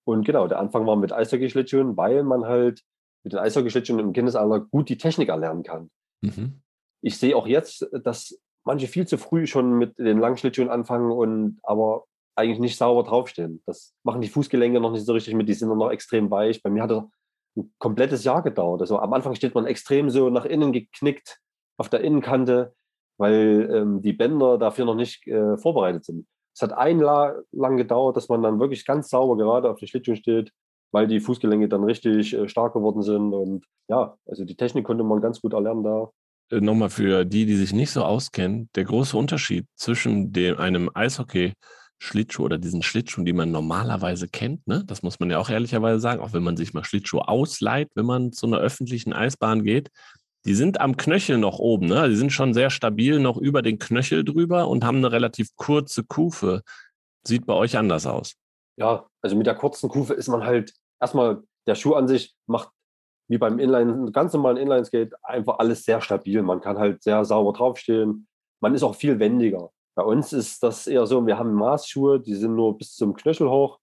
[0.06, 2.82] Und genau, der Anfang war mit Eishockey-Schlittschuhen, weil man halt
[3.24, 5.90] mit den Eishockey-Schlittschuhen im Kindesalter gut die Technik erlernen kann.
[6.20, 6.60] Mhm.
[7.02, 11.58] Ich sehe auch jetzt, dass manche viel zu früh schon mit den Langschlittschuhen anfangen und
[11.62, 12.04] aber
[12.36, 13.62] eigentlich nicht sauber draufstehen.
[13.66, 16.62] Das machen die Fußgelenke noch nicht so richtig mit, die sind noch extrem weich.
[16.62, 17.04] Bei mir hat das
[17.56, 18.80] ein komplettes Jahr gedauert.
[18.80, 21.40] Also am Anfang steht man extrem so nach innen geknickt
[21.76, 22.74] auf der Innenkante,
[23.18, 26.26] weil ähm, die Bänder dafür noch nicht äh, vorbereitet sind.
[26.54, 29.88] Es hat ein Jahr lang gedauert, dass man dann wirklich ganz sauber gerade auf den
[29.88, 30.52] Schlittschuhen steht,
[30.92, 33.32] weil die Fußgelenke dann richtig äh, stark geworden sind.
[33.32, 36.10] Und ja, also die Technik konnte man ganz gut erlernen da.
[36.50, 40.90] Äh, nochmal für die, die sich nicht so auskennen, der große Unterschied zwischen dem, einem
[42.04, 44.84] Eishockey-Schlittschuh oder diesen Schlittschuhen, die man normalerweise kennt, ne?
[44.86, 48.06] das muss man ja auch ehrlicherweise sagen, auch wenn man sich mal Schlittschuhe ausleiht, wenn
[48.06, 49.90] man zu einer öffentlichen Eisbahn geht,
[50.46, 52.08] die sind am Knöchel noch oben, ne?
[52.08, 56.04] die sind schon sehr stabil noch über den Knöchel drüber und haben eine relativ kurze
[56.04, 56.62] Kufe.
[57.26, 58.34] Sieht bei euch anders aus.
[58.76, 62.70] Ja, also mit der kurzen Kufe ist man halt erstmal, der Schuh an sich macht
[63.28, 66.42] wie beim Inline, ganz normalen Inline-Skate, einfach alles sehr stabil.
[66.42, 68.26] Man kann halt sehr sauber draufstehen.
[68.60, 69.70] Man ist auch viel wendiger.
[69.96, 73.48] Bei uns ist das eher so, wir haben Maßschuhe, die sind nur bis zum Knöchel
[73.48, 73.78] hoch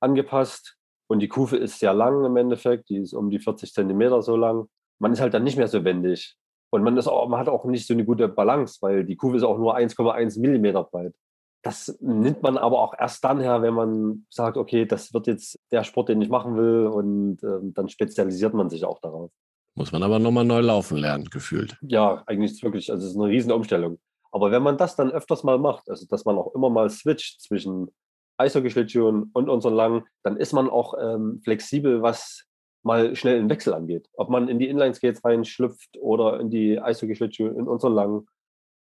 [0.00, 0.76] angepasst
[1.06, 4.36] und die Kufe ist sehr lang im Endeffekt, die ist um die 40 Zentimeter so
[4.36, 4.68] lang.
[4.98, 6.36] Man ist halt dann nicht mehr so wendig.
[6.70, 9.36] Und man, ist auch, man hat auch nicht so eine gute Balance, weil die Kufe
[9.36, 11.14] ist auch nur 1,1 Millimeter breit.
[11.62, 15.58] Das nimmt man aber auch erst dann her, wenn man sagt, okay, das wird jetzt
[15.70, 19.30] der Sport, den ich machen will und äh, dann spezialisiert man sich auch darauf.
[19.74, 21.76] Muss man aber nochmal neu laufen lernen, gefühlt.
[21.82, 23.98] Ja, eigentlich ist es wirklich, also es ist eine riesen Umstellung.
[24.34, 27.40] Aber wenn man das dann öfters mal macht, also dass man auch immer mal switcht
[27.40, 27.92] zwischen
[28.36, 32.44] Eishockey-Schlittschuhen und unseren langen, dann ist man auch ähm, flexibel, was
[32.82, 34.08] mal schnell einen Wechsel angeht.
[34.14, 38.26] Ob man in die Inline-Skates reinschlüpft oder in die Eishockey-Schlittschuhe, in unseren langen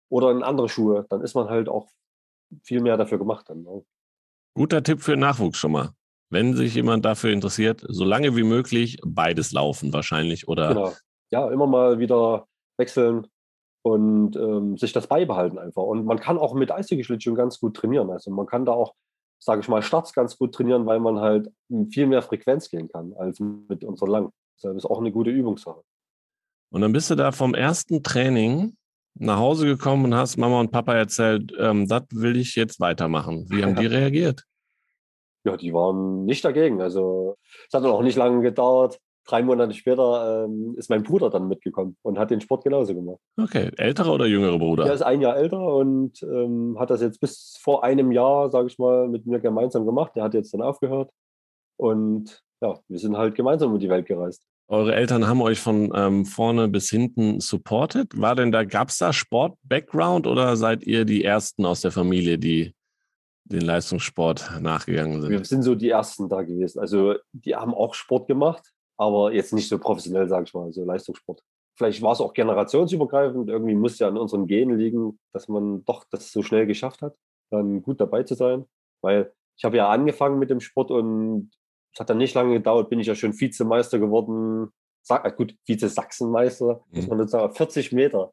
[0.10, 1.90] oder in andere Schuhe, dann ist man halt auch
[2.62, 3.64] viel mehr dafür gemacht haben.
[3.64, 3.84] Ne?
[4.54, 5.90] Guter Tipp für Nachwuchs schon mal.
[6.30, 10.68] Wenn sich jemand dafür interessiert, so lange wie möglich beides laufen wahrscheinlich, oder?
[10.76, 10.94] Genau.
[11.32, 13.26] Ja, immer mal wieder wechseln
[13.82, 15.84] und ähm, sich das beibehalten einfach.
[15.84, 18.10] Und man kann auch mit Eishockey-Schlittschuhen ganz gut trainieren.
[18.10, 18.94] Also man kann da auch,
[19.40, 21.52] sage ich mal, Starts ganz gut trainieren, weil man halt
[21.92, 24.30] viel mehr Frequenz gehen kann als mit unseren Lang.
[24.62, 25.82] Das ist auch eine gute Übungssache.
[26.72, 28.76] Und dann bist du da vom ersten Training
[29.16, 33.46] nach Hause gekommen und hast Mama und Papa erzählt, ähm, das will ich jetzt weitermachen.
[33.50, 34.44] Wie haben die reagiert?
[35.46, 36.82] Ja, die waren nicht dagegen.
[36.82, 37.38] Also
[37.68, 39.00] es hat auch nicht lange gedauert.
[39.30, 43.20] Drei Monate später ähm, ist mein Bruder dann mitgekommen und hat den Sport genauso gemacht.
[43.38, 44.88] Okay, älterer oder jüngerer Bruder?
[44.88, 48.68] Er ist ein Jahr älter und ähm, hat das jetzt bis vor einem Jahr, sage
[48.68, 50.16] ich mal, mit mir gemeinsam gemacht.
[50.16, 51.12] Der hat jetzt dann aufgehört
[51.78, 54.48] und ja, wir sind halt gemeinsam um die Welt gereist.
[54.68, 58.20] Eure Eltern haben euch von ähm, vorne bis hinten supportet.
[58.20, 62.40] War denn da, gab es da Sport-Background oder seid ihr die Ersten aus der Familie,
[62.40, 62.74] die
[63.46, 65.32] den Leistungssport nachgegangen sind?
[65.32, 66.80] Wir sind so die Ersten da gewesen.
[66.80, 70.84] Also die haben auch Sport gemacht, aber jetzt nicht so professionell, sage ich mal, so
[70.84, 71.42] Leistungssport.
[71.78, 73.50] Vielleicht war es auch generationsübergreifend.
[73.50, 77.16] Irgendwie muss ja an unseren Genen liegen, dass man doch das so schnell geschafft hat,
[77.50, 78.66] dann gut dabei zu sein.
[79.02, 81.50] Weil ich habe ja angefangen mit dem Sport und
[81.94, 84.74] es hat dann nicht lange gedauert, bin ich ja schon Vizemeister geworden.
[85.10, 86.98] Äh, gut, Vize-Sachsenmeister, mhm.
[86.98, 88.32] muss man jetzt sagen, 40 Meter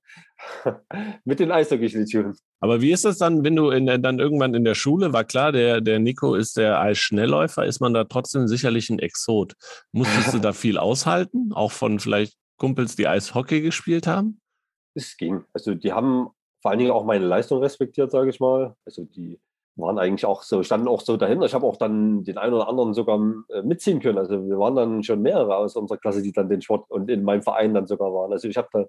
[1.24, 2.36] mit den Eishockey-Schlittschuhen.
[2.60, 5.52] Aber wie ist das dann, wenn du in, dann irgendwann in der Schule, war klar,
[5.52, 9.54] der, der Nico ist der Eisschnellläufer, ist man da trotzdem sicherlich ein Exot.
[9.92, 14.40] Musstest du da viel aushalten, auch von vielleicht Kumpels, die Eishockey gespielt haben?
[14.94, 15.44] Es ging.
[15.52, 16.30] Also die haben
[16.62, 18.74] vor allen Dingen auch meine Leistung respektiert, sage ich mal.
[18.84, 19.38] Also die
[19.76, 21.46] waren eigentlich auch so, standen auch so dahinter.
[21.46, 24.18] Ich habe auch dann den einen oder anderen sogar äh, mitziehen können.
[24.18, 27.22] Also wir waren dann schon mehrere aus unserer Klasse, die dann den Sport und in
[27.22, 28.32] meinem Verein dann sogar waren.
[28.32, 28.86] Also ich habe da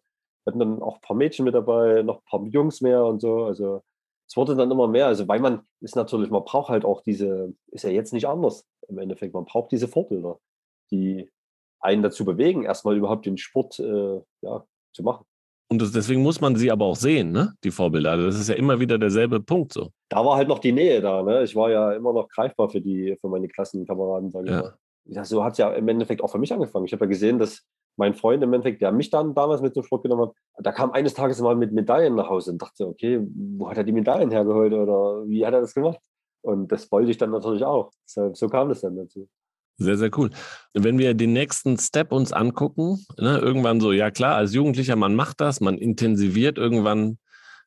[0.48, 3.44] hatten dann auch ein paar Mädchen mit dabei, noch ein paar Jungs mehr und so.
[3.44, 3.84] Also
[4.28, 5.08] es wurde dann immer mehr.
[5.08, 8.66] Also weil man ist natürlich, man braucht halt auch diese, ist ja jetzt nicht anders
[8.88, 10.40] im Endeffekt, man braucht diese Vorbilder,
[10.92, 11.30] die
[11.80, 15.26] einen dazu bewegen, erstmal überhaupt den Sport äh, ja, zu machen.
[15.70, 17.54] Und das, deswegen muss man sie aber auch sehen, ne?
[17.64, 18.12] die Vorbilder.
[18.12, 19.90] Also das ist ja immer wieder derselbe Punkt so.
[20.10, 21.24] Da war halt noch die Nähe da.
[21.24, 21.44] Ne?
[21.44, 24.62] Ich war ja immer noch greifbar für, die, für meine Klassenkameraden, sage ich ja.
[24.62, 24.78] mal.
[25.10, 26.86] Ja, so hat es ja im Endeffekt auch für mich angefangen.
[26.86, 27.66] Ich habe ja gesehen, dass
[27.98, 30.92] mein Freund im Endeffekt, der mich dann damals mit zum Sport genommen hat, da kam
[30.92, 33.20] eines Tages mal mit Medaillen nach Hause und dachte, okay,
[33.58, 36.00] wo hat er die Medaillen hergeholt oder wie hat er das gemacht?
[36.42, 37.92] Und das wollte ich dann natürlich auch.
[38.06, 39.28] So, so kam das dann dazu.
[39.80, 40.32] Sehr, sehr cool.
[40.74, 45.16] Wenn wir den nächsten Step uns angucken, ne, irgendwann so, ja klar, als Jugendlicher, man
[45.16, 47.20] macht das, man intensiviert irgendwann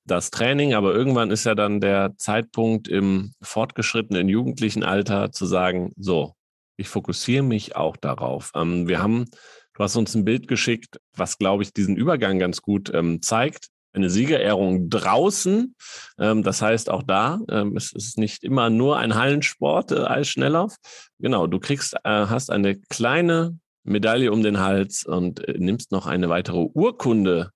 [0.07, 5.93] das Training, aber irgendwann ist ja dann der Zeitpunkt im fortgeschrittenen jugendlichen Alter zu sagen,
[5.97, 6.35] so,
[6.77, 8.51] ich fokussiere mich auch darauf.
[8.57, 9.27] Ähm, wir haben,
[9.75, 13.69] du hast uns ein Bild geschickt, was, glaube ich, diesen Übergang ganz gut ähm, zeigt
[13.93, 15.75] eine Siegerehrung draußen.
[16.19, 20.29] Ähm, das heißt, auch da ähm, es ist nicht immer nur ein Hallensport äh, als
[20.29, 20.77] Schnelllauf.
[21.19, 26.07] Genau, du kriegst, äh, hast eine kleine Medaille um den Hals und äh, nimmst noch
[26.07, 27.51] eine weitere Urkunde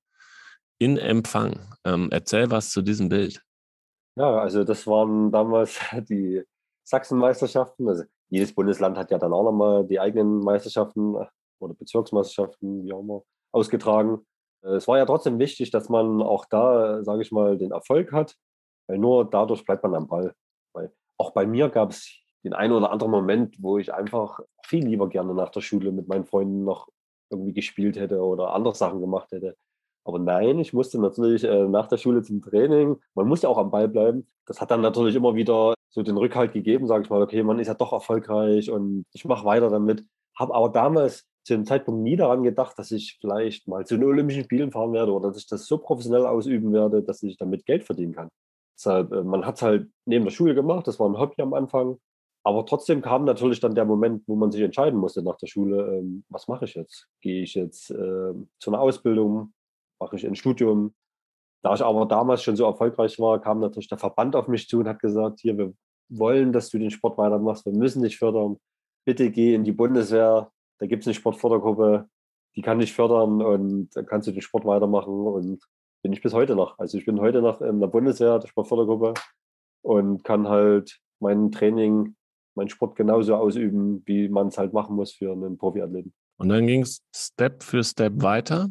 [0.79, 1.61] in Empfang.
[1.85, 3.42] Ähm, erzähl was zu diesem Bild.
[4.16, 6.42] Ja, also das waren damals die
[6.85, 7.88] Sachsenmeisterschaften.
[7.88, 11.16] Also jedes Bundesland hat ja dann auch nochmal die eigenen Meisterschaften
[11.61, 14.27] oder Bezirksmeisterschaften, wie auch immer, ausgetragen.
[14.64, 18.12] Äh, es war ja trotzdem wichtig, dass man auch da, sage ich mal, den Erfolg
[18.12, 18.37] hat,
[18.88, 20.35] weil nur dadurch bleibt man am Ball.
[20.74, 24.87] Weil auch bei mir gab es den einen oder anderen Moment, wo ich einfach viel
[24.87, 26.88] lieber gerne nach der Schule mit meinen Freunden noch
[27.31, 29.57] irgendwie gespielt hätte oder andere Sachen gemacht hätte.
[30.05, 32.96] Aber nein, ich musste natürlich äh, nach der Schule zum Training.
[33.14, 34.29] Man muss ja auch am Ball bleiben.
[34.46, 37.59] Das hat dann natürlich immer wieder so den Rückhalt gegeben, sage ich mal, okay, man
[37.59, 40.05] ist ja doch erfolgreich und ich mache weiter damit.
[40.37, 44.04] Habe aber damals zu dem Zeitpunkt nie daran gedacht, dass ich vielleicht mal zu den
[44.04, 47.66] Olympischen Spielen fahren werde oder dass ich das so professionell ausüben werde, dass ich damit
[47.66, 48.28] Geld verdienen kann.
[48.76, 51.54] Deshalb, äh, man hat es halt neben der Schule gemacht, das war ein Hobby am
[51.54, 51.98] Anfang.
[52.46, 55.98] Aber trotzdem kam natürlich dann der Moment, wo man sich entscheiden musste nach der Schule,
[55.98, 57.09] ähm, was mache ich jetzt?
[57.22, 59.54] Gehe ich jetzt äh, zu einer Ausbildung?
[59.98, 60.94] Mache ich ein Studium?
[61.62, 64.80] Da ich aber damals schon so erfolgreich war, kam natürlich der Verband auf mich zu
[64.80, 65.72] und hat gesagt, hier, wir
[66.11, 68.59] wollen, dass du den Sport weitermachst, wir müssen dich fördern.
[69.07, 72.09] Bitte geh in die Bundeswehr, da gibt es eine Sportfördergruppe,
[72.57, 75.63] die kann dich fördern und dann kannst du den Sport weitermachen und
[76.03, 76.79] bin ich bis heute noch.
[76.79, 79.15] Also ich bin heute noch in der Bundeswehr, der Sportfördergruppe
[79.83, 82.17] und kann halt mein Training,
[82.55, 86.13] meinen Sport genauso ausüben, wie man es halt machen muss für einen Profiathleten.
[86.37, 88.69] Und dann ging es Step für Step weiter.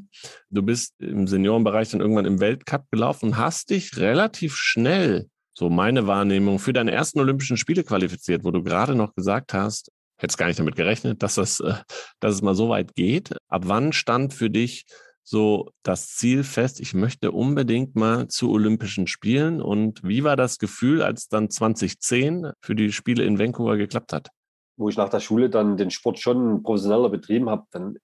[0.50, 5.70] Du bist im Seniorenbereich dann irgendwann im Weltcup gelaufen und hast dich relativ schnell, so
[5.70, 9.92] meine Wahrnehmung, für deine ersten Olympischen Spiele qualifiziert, wo du gerade noch gesagt hast,
[10.24, 11.76] hätte gar nicht damit gerechnet, dass, das, äh,
[12.20, 13.36] dass es mal so weit geht.
[13.50, 14.86] Ab wann stand für dich
[15.24, 19.62] so das Ziel fest, ich möchte unbedingt mal zu Olympischen Spielen?
[19.62, 24.30] Und wie war das Gefühl, als dann 2010 für die Spiele in Vancouver geklappt hat?
[24.78, 27.98] Wo ich nach der Schule dann den Sport schon professioneller betrieben habe, dann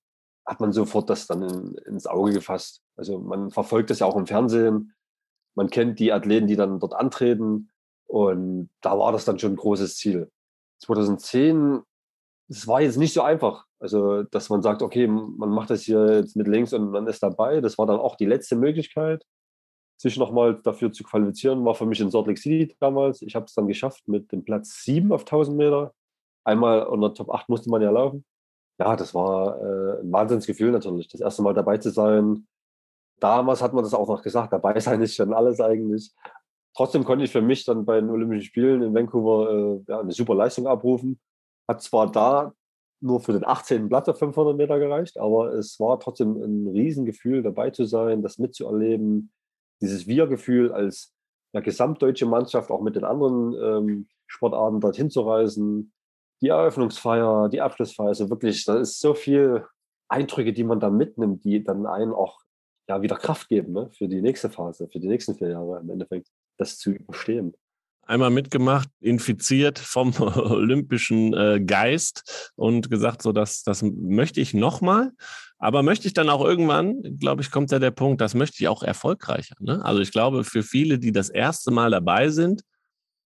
[0.46, 2.82] hat man sofort das dann in, ins Auge gefasst.
[2.96, 4.94] Also man verfolgt das ja auch im Fernsehen.
[5.56, 7.70] Man kennt die Athleten, die dann dort antreten.
[8.08, 10.32] Und da war das dann schon ein großes Ziel.
[10.82, 11.82] 2010
[12.50, 13.66] es war jetzt nicht so einfach.
[13.80, 17.24] Also, dass man sagt, okay, man macht das hier jetzt mit links und man ist
[17.24, 17.62] dabei.
[17.62, 19.24] Das war dann auch die letzte Möglichkeit,
[19.98, 21.64] sich nochmal dafür zu qualifizieren.
[21.64, 23.22] War für mich in Salt Lake City damals.
[23.22, 25.94] Ich habe es dann geschafft mit dem Platz 7 auf 1000 Meter.
[26.44, 28.26] Einmal unter Top 8 musste man ja laufen.
[28.80, 32.48] Ja, das war äh, ein Wahnsinnsgefühl natürlich, das erste Mal dabei zu sein.
[33.20, 36.12] Damals hat man das auch noch gesagt, dabei sein ist schon alles eigentlich.
[36.76, 40.12] Trotzdem konnte ich für mich dann bei den Olympischen Spielen in Vancouver äh, ja, eine
[40.14, 41.20] super Leistung abrufen
[41.70, 42.54] hat zwar da
[43.00, 43.88] nur für den 18.
[43.88, 48.40] Platz auf 500 Meter gereicht, aber es war trotzdem ein Riesengefühl, dabei zu sein, das
[48.40, 49.32] mitzuerleben,
[49.80, 51.14] dieses Wir-Gefühl als
[51.54, 55.94] ja, gesamtdeutsche Mannschaft auch mit den anderen ähm, Sportarten dorthin zu reisen,
[56.42, 59.66] die Eröffnungsfeier, die Abschlussfeier, also wirklich, da ist so viel
[60.10, 62.40] Eindrücke, die man da mitnimmt, die dann einen auch
[62.90, 65.90] ja, wieder Kraft geben ne, für die nächste Phase, für die nächsten vier Jahre im
[65.90, 67.56] Endeffekt, das zu überstehen
[68.10, 75.12] einmal mitgemacht, infiziert vom olympischen äh, Geist und gesagt, so das, das möchte ich nochmal.
[75.60, 78.68] Aber möchte ich dann auch irgendwann, glaube ich, kommt ja der Punkt, das möchte ich
[78.68, 79.56] auch erfolgreicher.
[79.60, 79.84] Ne?
[79.84, 82.64] Also ich glaube, für viele, die das erste Mal dabei sind,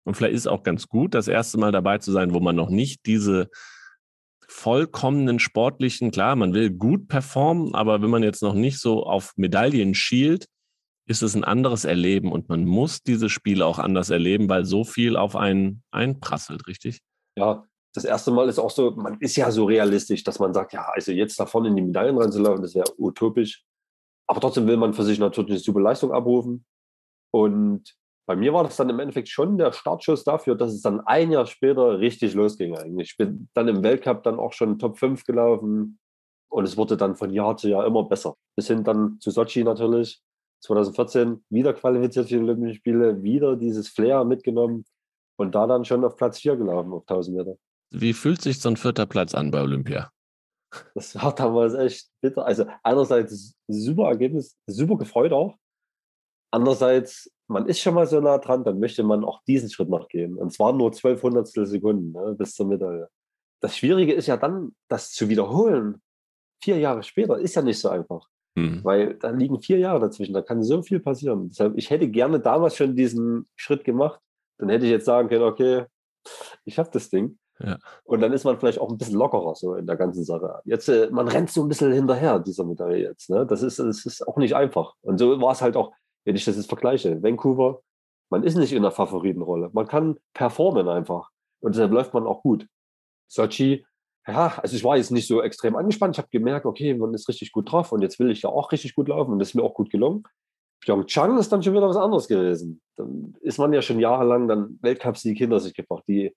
[0.04, 2.56] und vielleicht ist es auch ganz gut, das erste Mal dabei zu sein, wo man
[2.56, 3.50] noch nicht diese
[4.48, 9.34] vollkommenen sportlichen, klar, man will gut performen, aber wenn man jetzt noch nicht so auf
[9.36, 10.48] Medaillen schielt,
[11.08, 14.84] ist es ein anderes Erleben und man muss diese Spiele auch anders erleben, weil so
[14.84, 17.00] viel auf einen einprasselt, richtig?
[17.38, 20.74] Ja, das erste Mal ist auch so, man ist ja so realistisch, dass man sagt,
[20.74, 23.64] ja, also jetzt da vorne in die Medaillen reinzulaufen, das wäre utopisch.
[24.30, 26.66] Aber trotzdem will man für sich natürlich eine super Leistung abrufen.
[27.34, 27.96] Und
[28.28, 31.32] bei mir war das dann im Endeffekt schon der Startschuss dafür, dass es dann ein
[31.32, 33.12] Jahr später richtig losging eigentlich.
[33.12, 35.98] Ich bin dann im Weltcup dann auch schon Top 5 gelaufen
[36.50, 38.36] und es wurde dann von Jahr zu Jahr immer besser.
[38.58, 40.22] Bis hin dann zu Sochi natürlich,
[40.62, 44.86] 2014 wieder qualifiziert für die Olympischen Spiele, wieder dieses Flair mitgenommen
[45.38, 47.58] und da dann schon auf Platz 4 gelaufen auf 1000 Meter.
[47.92, 50.12] Wie fühlt sich so ein vierter Platz an bei Olympia?
[50.96, 52.46] Das war damals echt bitter.
[52.46, 55.56] Also einerseits super Ergebnis, super gefreut auch.
[56.52, 60.08] Andererseits, man ist schon mal so nah dran, dann möchte man auch diesen Schritt noch
[60.08, 60.38] gehen.
[60.38, 63.10] Und zwar nur 12 Hundertstel Sekunden ne, bis zur Medaille.
[63.62, 66.02] Das Schwierige ist ja dann, das zu wiederholen.
[66.62, 68.28] Vier Jahre später ist ja nicht so einfach.
[68.58, 68.84] Mhm.
[68.84, 71.50] Weil da liegen vier Jahre dazwischen, da kann so viel passieren.
[71.50, 74.20] Deshalb, ich hätte gerne damals schon diesen Schritt gemacht.
[74.58, 75.86] Dann hätte ich jetzt sagen können, okay,
[76.66, 77.38] ich habe das Ding.
[77.60, 77.78] Ja.
[78.04, 80.60] Und dann ist man vielleicht auch ein bisschen lockerer so in der ganzen Sache.
[80.66, 83.30] Jetzt, äh, man rennt so ein bisschen hinterher, dieser Medaille jetzt.
[83.30, 83.46] Ne?
[83.46, 84.96] Das, ist, das ist auch nicht einfach.
[85.02, 85.94] Und so war es halt auch,
[86.26, 87.22] wenn ich das jetzt vergleiche.
[87.22, 87.82] Vancouver,
[88.32, 89.70] man ist nicht in der Favoritenrolle.
[89.72, 91.30] Man kann performen einfach.
[91.60, 92.68] Und deshalb läuft man auch gut.
[93.28, 93.86] Sochi,
[94.28, 96.16] ja, also ich war jetzt nicht so extrem angespannt.
[96.16, 98.72] Ich habe gemerkt, okay, man ist richtig gut drauf und jetzt will ich ja auch
[98.72, 100.24] richtig gut laufen und das ist mir auch gut gelungen.
[100.84, 102.82] Pyeongchang ist dann schon wieder was anderes gewesen.
[102.98, 106.04] Dann ist man ja schon jahrelang dann Weltcupsieg hinter sich gebracht.
[106.08, 106.36] Die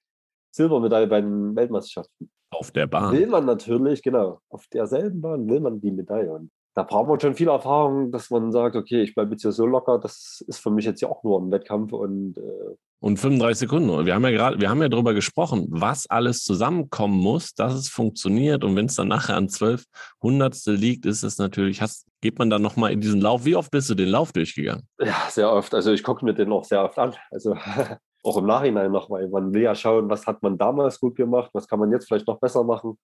[0.52, 2.30] Silbermedaille bei den Weltmeisterschaften.
[2.50, 3.12] Auf der Bahn.
[3.12, 6.32] Will man natürlich, genau, auf derselben Bahn will man die Medaille.
[6.32, 9.52] Und da braucht man schon viel Erfahrung, dass man sagt, okay, ich bleibe jetzt hier
[9.52, 13.18] so locker, das ist für mich jetzt ja auch nur ein Wettkampf und äh, und
[13.18, 13.90] 35 Sekunden.
[13.90, 17.74] Und wir haben ja gerade, wir haben ja darüber gesprochen, was alles zusammenkommen muss, dass
[17.74, 18.62] es funktioniert.
[18.62, 19.84] Und wenn es dann nachher an 12
[20.22, 23.44] Hundertstel liegt, ist es natürlich, hast, geht man dann nochmal in diesen Lauf.
[23.44, 24.86] Wie oft bist du den Lauf durchgegangen?
[24.98, 25.74] Ja, sehr oft.
[25.74, 27.14] Also ich gucke mir den auch sehr oft an.
[27.30, 27.56] Also
[28.22, 31.50] auch im Nachhinein noch, weil man will ja schauen, was hat man damals gut gemacht,
[31.54, 32.98] was kann man jetzt vielleicht noch besser machen.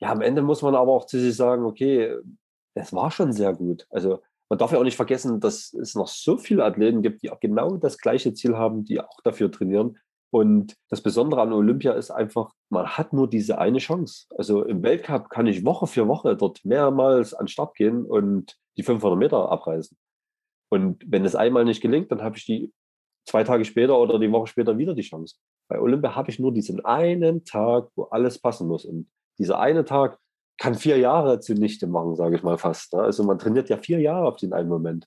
[0.00, 2.16] Ja, am Ende muss man aber auch zu sich sagen, okay,
[2.74, 3.86] es war schon sehr gut.
[3.90, 4.20] Also
[4.54, 7.40] man darf ja auch nicht vergessen, dass es noch so viele Athleten gibt, die auch
[7.40, 9.98] genau das gleiche Ziel haben, die auch dafür trainieren.
[10.30, 14.26] Und das Besondere an Olympia ist einfach, man hat nur diese eine Chance.
[14.38, 18.56] Also im Weltcup kann ich Woche für Woche dort mehrmals an den Start gehen und
[18.76, 19.98] die 500 Meter abreißen.
[20.70, 22.72] Und wenn es einmal nicht gelingt, dann habe ich die
[23.26, 25.34] zwei Tage später oder die Woche später wieder die Chance.
[25.68, 28.84] Bei Olympia habe ich nur diesen einen Tag, wo alles passen muss.
[28.84, 30.16] Und dieser eine Tag
[30.58, 32.92] kann vier Jahre zunichte machen, sage ich mal fast.
[32.92, 33.00] Ne?
[33.00, 35.06] Also man trainiert ja vier Jahre auf den einen Moment.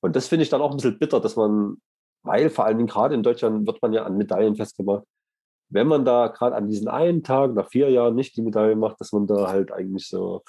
[0.00, 1.76] Und das finde ich dann auch ein bisschen bitter, dass man,
[2.22, 5.04] weil vor allen Dingen gerade in Deutschland wird man ja an Medaillen festgemacht,
[5.70, 9.00] wenn man da gerade an diesen einen Tag nach vier Jahren nicht die Medaille macht,
[9.00, 10.42] dass man da halt eigentlich so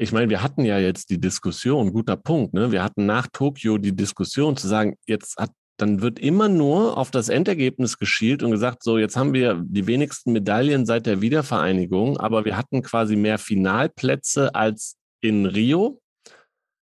[0.00, 2.70] ich meine, wir hatten ja jetzt die Diskussion, guter Punkt, ne?
[2.70, 7.10] Wir hatten nach Tokio die Diskussion zu sagen, jetzt hat dann wird immer nur auf
[7.12, 12.18] das Endergebnis geschielt und gesagt, so, jetzt haben wir die wenigsten Medaillen seit der Wiedervereinigung,
[12.18, 16.00] aber wir hatten quasi mehr Finalplätze als in Rio.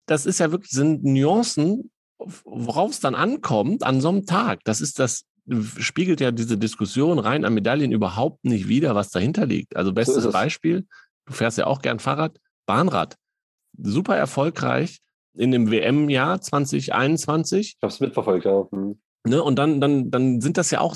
[0.07, 1.90] Das ist ja wirklich, sind Nuancen,
[2.44, 4.61] worauf es dann ankommt an so einem Tag.
[4.64, 5.27] Das ist das,
[5.79, 9.77] spiegelt ja diese Diskussion rein an Medaillen überhaupt nicht wider, was dahinter liegt.
[9.77, 10.87] Also bestes so Beispiel,
[11.27, 13.16] du fährst ja auch gern Fahrrad, Bahnrad.
[13.81, 14.98] Super erfolgreich,
[15.35, 17.75] in dem WM-Jahr 2021.
[17.77, 18.67] Ich habe es mitverfolgt, ja.
[18.71, 19.01] Hm.
[19.27, 20.95] Ne, und dann, dann, dann sind das ja auch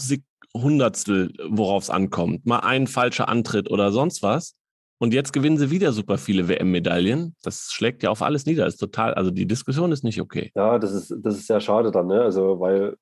[0.55, 2.47] Hundertstel, worauf es ankommt.
[2.47, 4.55] Mal ein falscher Antritt oder sonst was.
[4.99, 7.35] Und jetzt gewinnen sie wieder super viele WM-Medaillen.
[7.42, 8.64] Das schlägt ja auf alles nieder.
[8.64, 10.53] Das ist total, also die Diskussion ist nicht okay.
[10.55, 12.23] Ja, das ist, das ist sehr schade dann, ne?
[12.23, 12.97] Also, weil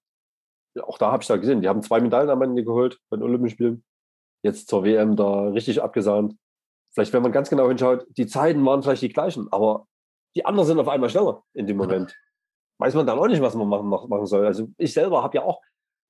[0.82, 3.24] auch da habe ich da gesehen, die haben zwei Medaillen am Ende geholt bei den
[3.24, 3.84] Olympischen Spielen.
[4.42, 6.36] Jetzt zur WM da richtig abgesahnt.
[6.94, 9.86] Vielleicht, wenn man ganz genau hinschaut, die Zeiten waren vielleicht die gleichen, aber
[10.36, 12.16] die anderen sind auf einmal schneller in dem Moment.
[12.78, 14.46] Weiß man dann auch nicht, was man machen, machen soll.
[14.46, 15.60] Also ich selber habe ja auch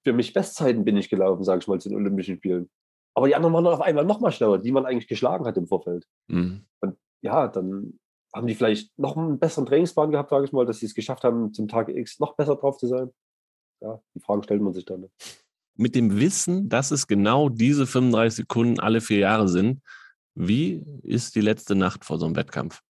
[0.04, 2.70] für mich Bestzeiten bin ich gelaufen, sage ich mal, zu den Olympischen Spielen.
[3.14, 5.56] Aber die anderen waren dann auf einmal noch mal schneller, die man eigentlich geschlagen hat
[5.56, 6.06] im Vorfeld.
[6.28, 6.64] Mhm.
[6.80, 7.98] Und ja, dann
[8.32, 11.24] haben die vielleicht noch einen besseren Trainingsplan gehabt, sage ich mal, dass sie es geschafft
[11.24, 13.10] haben, zum Tag X noch besser drauf zu sein.
[13.82, 15.00] Ja, die Fragen stellt man sich dann.
[15.00, 15.10] Ne?
[15.76, 19.80] Mit dem Wissen, dass es genau diese 35 Sekunden alle vier Jahre sind,
[20.34, 22.82] wie ist die letzte Nacht vor so einem Wettkampf?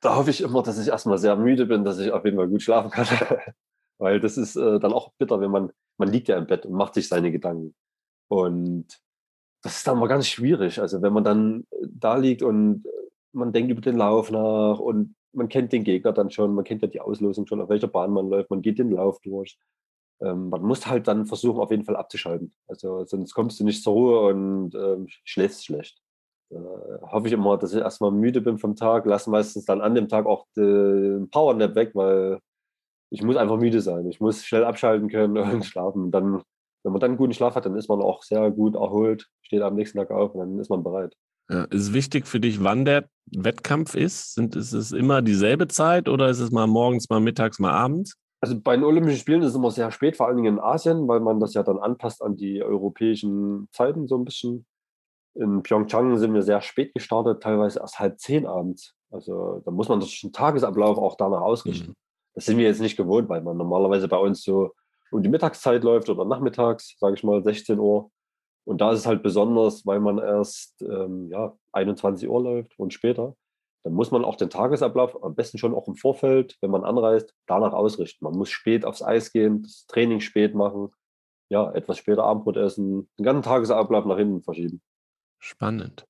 [0.00, 2.48] Da hoffe ich immer, dass ich erstmal sehr müde bin, dass ich auf jeden Fall
[2.48, 3.06] gut schlafen kann.
[3.98, 6.74] Weil das ist äh, dann auch bitter, wenn man, man liegt ja im Bett und
[6.74, 7.74] macht sich seine Gedanken.
[8.28, 8.86] Und
[9.62, 10.80] das ist dann mal ganz schwierig.
[10.80, 12.84] Also wenn man dann äh, da liegt und
[13.32, 16.82] man denkt über den Lauf nach und man kennt den Gegner dann schon, man kennt
[16.82, 19.58] ja die Auslosung schon, auf welcher Bahn man läuft, man geht den Lauf durch.
[20.20, 22.54] Ähm, man muss halt dann versuchen, auf jeden Fall abzuschalten.
[22.68, 26.00] Also sonst kommst du nicht zur Ruhe und ähm, schläfst schlecht
[26.50, 26.56] äh,
[27.02, 30.08] hoffe ich immer, dass ich erstmal müde bin vom Tag, lasse meistens dann an dem
[30.08, 32.40] Tag auch den Powernap weg, weil
[33.10, 34.08] ich muss einfach müde sein.
[34.08, 36.04] Ich muss schnell abschalten können und schlafen.
[36.04, 36.42] Und dann,
[36.82, 39.62] wenn man dann einen guten Schlaf hat, dann ist man auch sehr gut erholt, steht
[39.62, 41.14] am nächsten Tag auf und dann ist man bereit.
[41.48, 44.34] Ja, ist wichtig für dich, wann der Wettkampf ist?
[44.34, 48.16] Sind, ist es immer dieselbe Zeit oder ist es mal morgens, mal mittags, mal abends?
[48.40, 51.08] Also bei den Olympischen Spielen ist es immer sehr spät, vor allen Dingen in Asien,
[51.08, 54.66] weil man das ja dann anpasst an die europäischen Zeiten so ein bisschen.
[55.38, 58.94] In Pyeongchang sind wir sehr spät gestartet, teilweise erst halb zehn abends.
[59.10, 61.90] Also da muss man den Tagesablauf auch danach ausrichten.
[61.90, 61.94] Mhm.
[62.34, 64.72] Das sind wir jetzt nicht gewohnt, weil man normalerweise bei uns so
[65.10, 68.10] um die Mittagszeit läuft oder nachmittags, sage ich mal 16 Uhr.
[68.64, 72.92] Und da ist es halt besonders, weil man erst ähm, ja, 21 Uhr läuft und
[72.92, 73.36] später.
[73.84, 77.32] Dann muss man auch den Tagesablauf, am besten schon auch im Vorfeld, wenn man anreist,
[77.46, 78.24] danach ausrichten.
[78.24, 80.90] Man muss spät aufs Eis gehen, das Training spät machen,
[81.48, 84.82] ja, etwas später Abendbrot essen, den ganzen Tagesablauf nach hinten verschieben.
[85.38, 86.06] Spannend.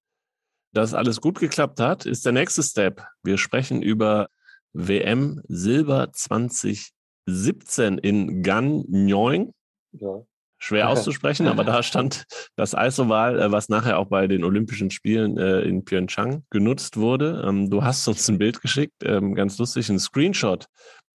[0.73, 3.03] Dass alles gut geklappt hat, ist der nächste Step.
[3.23, 4.29] Wir sprechen über
[4.73, 9.55] WM Silber 2017 in Ganyong.
[9.93, 10.25] Ja
[10.59, 12.25] schwer auszusprechen, aber da stand
[12.57, 17.45] das Eisoval, äh, was nachher auch bei den Olympischen Spielen äh, in Pyeongchang genutzt wurde.
[17.47, 20.67] Ähm, du hast uns ein Bild geschickt, ähm, ganz lustig, ein Screenshot.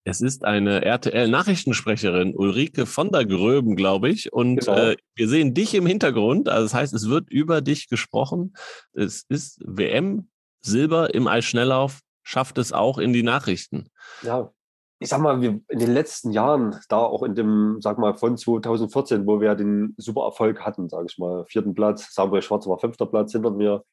[0.04, 4.34] Es ist eine RTL-Nachrichtensprecherin, Ulrike von der Gröben, glaube ich.
[4.34, 4.78] Und genau.
[4.78, 6.50] äh, wir sehen dich im Hintergrund.
[6.50, 8.54] Also das heißt, es wird über dich gesprochen.
[8.94, 10.30] Es ist WM
[10.64, 13.90] Silber im Eisschnelllauf, schafft es auch in die Nachrichten.
[14.24, 14.52] Ja,
[15.00, 18.38] ich sag mal, wir in den letzten Jahren, da auch in dem, sag mal, von
[18.38, 22.78] 2014, wo wir den super Erfolg hatten, sage ich mal, vierten Platz, Samuel Schwarz war
[22.78, 23.84] fünfter Platz hinter mir.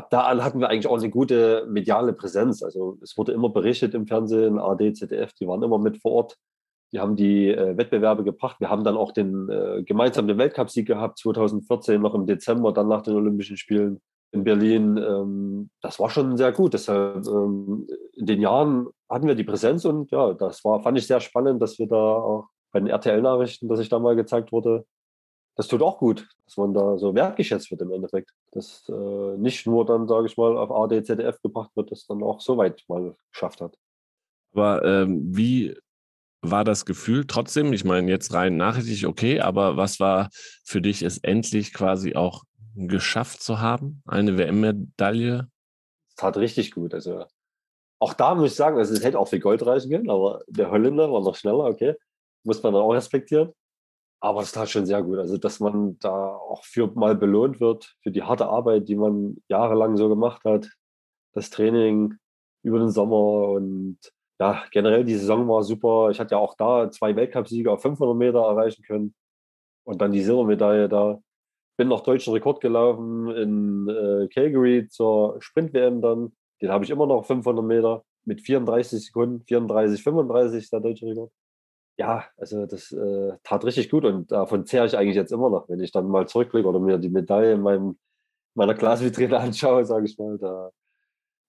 [0.00, 2.62] Ab da hatten wir eigentlich auch eine gute mediale Präsenz.
[2.62, 6.38] Also es wurde immer berichtet im Fernsehen, AD, ZDF, die waren immer mit vor Ort.
[6.90, 8.56] Die haben die äh, Wettbewerbe gebracht.
[8.60, 12.88] Wir haben dann auch den äh, gemeinsamen den Weltcupsieg gehabt, 2014, noch im Dezember, dann
[12.88, 14.00] nach den Olympischen Spielen
[14.32, 14.96] in Berlin.
[14.96, 16.72] Ähm, das war schon sehr gut.
[16.72, 21.06] Deshalb ähm, in den Jahren hatten wir die Präsenz und ja, das war, fand ich
[21.06, 24.86] sehr spannend, dass wir da auch bei den RTL-Nachrichten, dass ich da mal gezeigt wurde,
[25.60, 28.30] das tut auch gut, dass man da so wertgeschätzt wird im Endeffekt.
[28.52, 32.22] Dass äh, nicht nur dann, sage ich mal, auf AD, ZDF gebracht wird, das dann
[32.22, 33.76] auch so weit mal geschafft hat.
[34.54, 35.76] Aber ähm, wie
[36.40, 37.74] war das Gefühl trotzdem?
[37.74, 40.30] Ich meine, jetzt rein nachrichtlich okay, aber was war
[40.64, 42.44] für dich, es endlich quasi auch
[42.74, 45.46] geschafft zu haben, eine WM-Medaille?
[46.08, 46.94] Es tat richtig gut.
[46.94, 47.26] Also
[47.98, 50.70] auch da muss ich sagen, also es hätte auch für Gold reichen können, aber der
[50.70, 51.96] Holländer war noch schneller, okay.
[52.44, 53.52] Muss man dann auch respektieren.
[54.20, 55.18] Aber es tat schon sehr gut.
[55.18, 59.38] Also, dass man da auch für mal belohnt wird, für die harte Arbeit, die man
[59.48, 60.68] jahrelang so gemacht hat.
[61.32, 62.14] Das Training
[62.62, 63.98] über den Sommer und
[64.40, 66.10] ja, generell die Saison war super.
[66.10, 69.14] Ich hatte ja auch da zwei Weltcupsiege auf 500 Meter erreichen können
[69.84, 71.20] und dann die Silbermedaille da
[71.80, 76.32] bin noch deutschen Rekord gelaufen in äh, Calgary zur Sprint-WM dann.
[76.60, 81.32] Den habe ich immer noch 500 Meter mit 34 Sekunden, 34, 35 der deutsche Rekord.
[82.00, 85.68] Ja, also das äh, tat richtig gut und davon zehre ich eigentlich jetzt immer noch,
[85.68, 87.98] wenn ich dann mal zurückblicke oder mir die Medaille in meinem,
[88.54, 90.70] meiner Glasvitrine anschaue, sage ich mal, da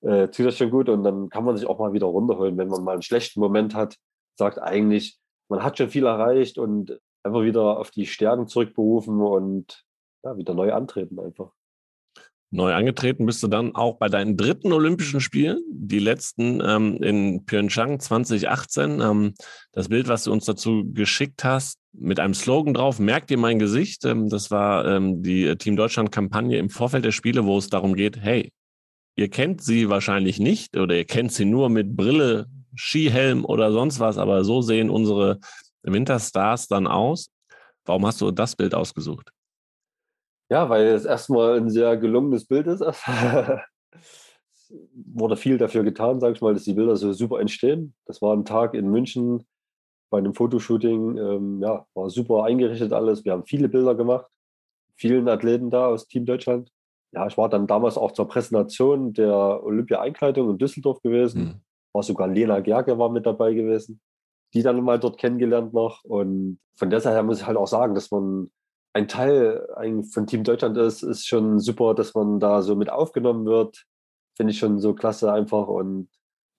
[0.01, 2.67] äh, tut das schon gut und dann kann man sich auch mal wieder runterholen, wenn
[2.67, 3.95] man mal einen schlechten Moment hat,
[4.35, 9.85] sagt eigentlich, man hat schon viel erreicht und einfach wieder auf die Stärken zurückberufen und
[10.25, 11.53] ja, wieder neu antreten einfach.
[12.53, 17.45] Neu angetreten bist du dann auch bei deinen dritten Olympischen Spielen, die letzten ähm, in
[17.45, 18.99] Pyeongchang 2018.
[18.99, 19.33] Ähm,
[19.71, 23.57] das Bild, was du uns dazu geschickt hast, mit einem Slogan drauf, merkt ihr mein
[23.57, 24.03] Gesicht.
[24.03, 28.17] Ähm, das war ähm, die Team Deutschland-Kampagne im Vorfeld der Spiele, wo es darum geht,
[28.19, 28.51] hey,
[29.15, 34.01] ihr kennt sie wahrscheinlich nicht oder ihr kennt sie nur mit Brille, Skihelm oder sonst
[34.01, 35.39] was, aber so sehen unsere
[35.83, 37.29] Winterstars dann aus.
[37.85, 39.31] Warum hast du das Bild ausgesucht?
[40.51, 42.81] Ja, weil es erstmal ein sehr gelungenes Bild ist.
[42.81, 43.01] es
[44.93, 47.93] wurde viel dafür getan, sage ich mal, dass die Bilder so super entstehen.
[48.05, 49.45] Das war ein Tag in München
[50.09, 51.17] bei einem Fotoshooting.
[51.17, 53.23] Ähm, ja, war super eingerichtet alles.
[53.23, 54.29] Wir haben viele Bilder gemacht,
[54.97, 56.69] vielen Athleten da aus Team Deutschland.
[57.13, 61.43] Ja, ich war dann damals auch zur Präsentation der Olympia-Einkleidung in Düsseldorf gewesen.
[61.43, 61.61] Mhm.
[61.93, 64.01] War sogar Lena Gerke war mit dabei gewesen.
[64.53, 66.03] Die dann mal dort kennengelernt noch.
[66.03, 68.51] Und von deshalb muss ich halt auch sagen, dass man
[68.93, 69.67] ein Teil
[70.11, 73.85] von Team Deutschland ist, ist schon super, dass man da so mit aufgenommen wird.
[74.35, 75.67] Finde ich schon so klasse einfach.
[75.67, 76.09] Und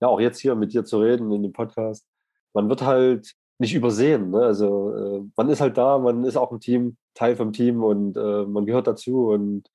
[0.01, 2.05] ja, auch jetzt hier mit dir zu reden in dem Podcast.
[2.53, 4.31] Man wird halt nicht übersehen.
[4.31, 4.41] Ne?
[4.41, 8.17] Also äh, man ist halt da, man ist auch ein Team, Teil vom Team und
[8.17, 9.69] äh, man gehört dazu und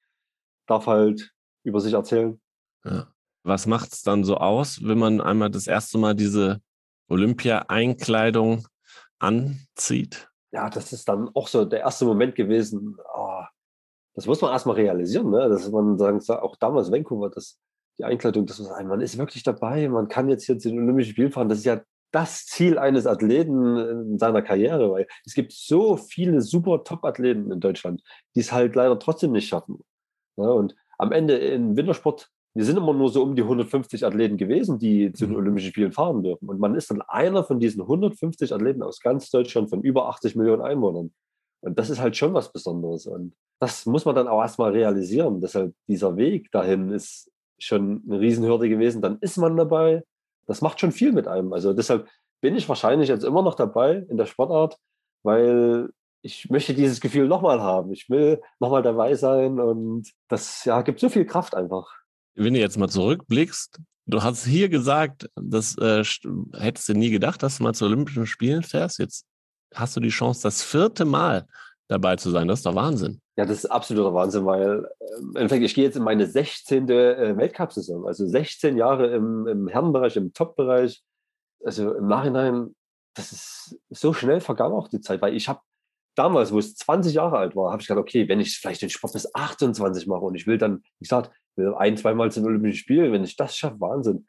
[0.66, 1.32] darf halt
[1.64, 2.40] über sich erzählen.
[2.84, 3.08] Ja.
[3.44, 6.60] Was macht es dann so aus, wenn man einmal das erste Mal diese
[7.08, 8.66] Olympia-Einkleidung
[9.18, 10.27] anzieht?
[10.52, 12.96] Ja, das ist dann auch so der erste Moment gewesen.
[13.14, 13.42] Oh,
[14.14, 15.48] das muss man erstmal realisieren, ne?
[15.48, 17.58] dass man sagen, auch damals Vancouver, dass
[17.98, 21.12] die Einkleidung, dass man, man ist wirklich dabei, man kann jetzt hier zu den Olympischen
[21.12, 21.48] Spielen fahren.
[21.48, 21.80] Das ist ja
[22.10, 27.60] das Ziel eines Athleten in seiner Karriere, weil es gibt so viele super Top-Athleten in
[27.60, 28.02] Deutschland,
[28.34, 29.84] die es halt leider trotzdem nicht schaffen.
[30.36, 34.36] Ja, und am Ende im Wintersport, wir sind immer nur so um die 150 Athleten
[34.36, 35.38] gewesen, die zu den mhm.
[35.38, 36.48] Olympischen Spielen fahren dürfen.
[36.48, 40.34] Und man ist dann einer von diesen 150 Athleten aus ganz Deutschland von über 80
[40.34, 41.12] Millionen Einwohnern.
[41.60, 43.06] Und das ist halt schon was Besonderes.
[43.06, 45.40] Und das muss man dann auch erstmal realisieren.
[45.40, 47.30] Deshalb dieser Weg dahin ist
[47.60, 49.02] schon eine Riesenhürde gewesen.
[49.02, 50.02] Dann ist man dabei.
[50.48, 51.52] Das macht schon viel mit einem.
[51.52, 52.08] Also deshalb
[52.40, 54.78] bin ich wahrscheinlich jetzt immer noch dabei in der Sportart,
[55.22, 55.90] weil
[56.22, 57.92] ich möchte dieses Gefühl nochmal haben.
[57.92, 61.98] Ich will nochmal dabei sein und das ja, gibt so viel Kraft einfach.
[62.38, 66.04] Wenn du jetzt mal zurückblickst, du hast hier gesagt, das äh,
[66.56, 69.00] hättest du nie gedacht, dass du mal zu Olympischen Spielen fährst.
[69.00, 69.26] Jetzt
[69.74, 71.46] hast du die Chance, das vierte Mal
[71.88, 72.46] dabei zu sein.
[72.46, 73.20] Das ist doch Wahnsinn.
[73.36, 76.88] Ja, das ist absoluter Wahnsinn, weil äh, im Endeffekt, ich gehe jetzt in meine 16.
[76.88, 81.02] Äh, Weltcup-Saison, also 16 Jahre im, im Herrenbereich, im Top-Bereich.
[81.64, 82.76] Also im Nachhinein,
[83.14, 85.60] das ist so schnell vergangen auch die Zeit, weil ich habe
[86.18, 88.90] damals, wo es 20 Jahre alt war, habe ich gedacht, okay, wenn ich vielleicht den
[88.90, 92.78] Sport bis 28 mache und ich will dann, wie gesagt, ein, zweimal zu den Olympischen
[92.78, 94.26] Spielen, wenn ich das schaffe, Wahnsinn.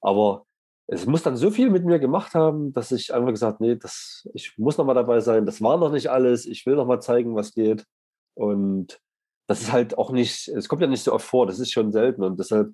[0.00, 0.46] Aber
[0.86, 4.26] es muss dann so viel mit mir gemacht haben, dass ich einfach gesagt, nee, das,
[4.34, 5.44] ich muss noch mal dabei sein.
[5.44, 6.46] Das war noch nicht alles.
[6.46, 7.84] Ich will noch mal zeigen, was geht.
[8.34, 8.98] Und
[9.48, 11.46] das ist halt auch nicht, es kommt ja nicht so oft vor.
[11.46, 12.72] Das ist schon selten und deshalb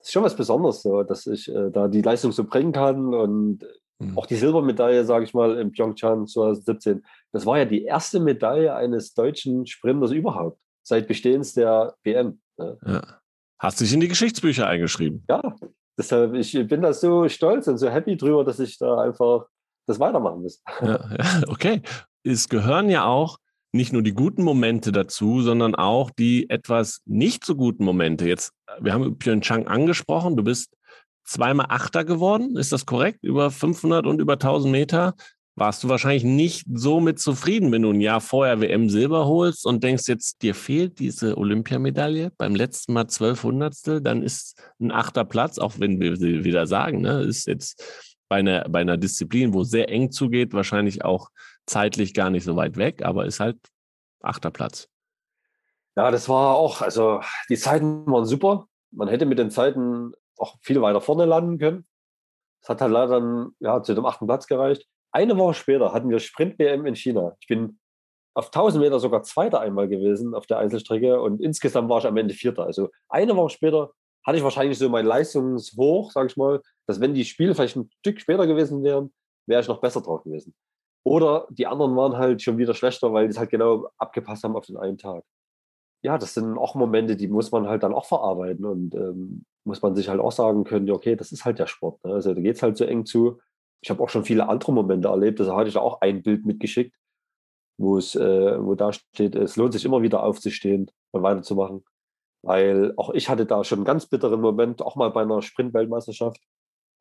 [0.00, 3.64] ist schon was Besonderes, so, dass ich äh, da die Leistung so bringen kann und
[4.10, 4.18] mhm.
[4.18, 7.04] auch die Silbermedaille, sage ich mal, im Pyeongchang 2017.
[7.32, 12.40] Das war ja die erste Medaille eines deutschen Sprinters überhaupt seit Bestehens der WM.
[12.58, 12.78] Ne?
[12.86, 13.02] Ja.
[13.58, 15.24] Hast dich in die Geschichtsbücher eingeschrieben?
[15.28, 15.40] Ja,
[15.96, 19.46] deshalb, ich bin da so stolz und so happy drüber, dass ich da einfach
[19.86, 20.62] das weitermachen muss.
[20.80, 20.88] Ja,
[21.18, 21.82] ja, okay.
[22.24, 23.38] Es gehören ja auch
[23.72, 28.26] nicht nur die guten Momente dazu, sondern auch die etwas nicht so guten Momente.
[28.26, 30.36] Jetzt, wir haben Pyeongchang angesprochen.
[30.36, 30.76] Du bist
[31.24, 32.56] zweimal Achter geworden.
[32.56, 33.20] Ist das korrekt?
[33.22, 35.14] Über 500 und über 1000 Meter
[35.54, 39.66] warst du wahrscheinlich nicht so mit zufrieden, wenn du ein Jahr vorher WM Silber holst
[39.66, 45.24] und denkst jetzt, dir fehlt diese Olympiamedaille beim letzten Mal 1200 dann ist ein achter
[45.24, 47.84] Platz, auch wenn wir wieder sagen, ne, ist jetzt
[48.28, 51.28] bei einer, bei einer Disziplin, wo sehr eng zugeht, wahrscheinlich auch
[51.66, 53.58] zeitlich gar nicht so weit weg, aber ist halt
[54.22, 54.88] achter Platz.
[55.96, 57.20] Ja, das war auch, also
[57.50, 58.68] die Zeiten waren super.
[58.90, 60.12] Man hätte mit den Zeiten
[60.42, 61.86] auch viel weiter vorne landen können.
[62.62, 64.86] Es hat halt leider dann ja, zu dem achten Platz gereicht.
[65.12, 67.36] Eine Woche später hatten wir Sprint-BM in China.
[67.40, 67.78] Ich bin
[68.34, 72.16] auf 1000 Meter sogar Zweiter einmal gewesen auf der Einzelstrecke und insgesamt war ich am
[72.16, 72.64] Ende Vierter.
[72.64, 73.92] Also eine Woche später
[74.24, 77.90] hatte ich wahrscheinlich so mein Leistungshoch, sage ich mal, dass wenn die Spiele vielleicht ein
[77.98, 79.12] Stück später gewesen wären,
[79.46, 80.54] wäre ich noch besser drauf gewesen.
[81.04, 84.56] Oder die anderen waren halt schon wieder schlechter, weil die es halt genau abgepasst haben
[84.56, 85.24] auf den einen Tag.
[86.04, 89.82] Ja, das sind auch Momente, die muss man halt dann auch verarbeiten und ähm, muss
[89.82, 92.04] man sich halt auch sagen können, okay, das ist halt der Sport.
[92.04, 92.12] Ne?
[92.12, 93.38] Also da geht es halt so eng zu
[93.82, 95.40] ich habe auch schon viele andere Momente erlebt.
[95.40, 96.94] Also hatte ich auch ein Bild mitgeschickt,
[97.78, 101.84] wo es, äh, wo da steht, es lohnt sich immer wieder aufzustehen und weiterzumachen.
[102.42, 106.40] Weil auch ich hatte da schon einen ganz bitteren Moment, auch mal bei einer Sprint-Weltmeisterschaft.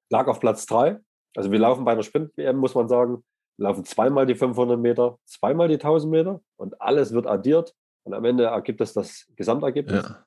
[0.09, 0.99] Lag auf Platz drei.
[1.35, 3.23] Also wir laufen bei einer Sprint-WM, muss man sagen.
[3.57, 7.75] Wir laufen zweimal die 500 Meter, zweimal die 1000 Meter und alles wird addiert.
[8.03, 10.03] Und am Ende ergibt es das Gesamtergebnis.
[10.03, 10.25] Ja.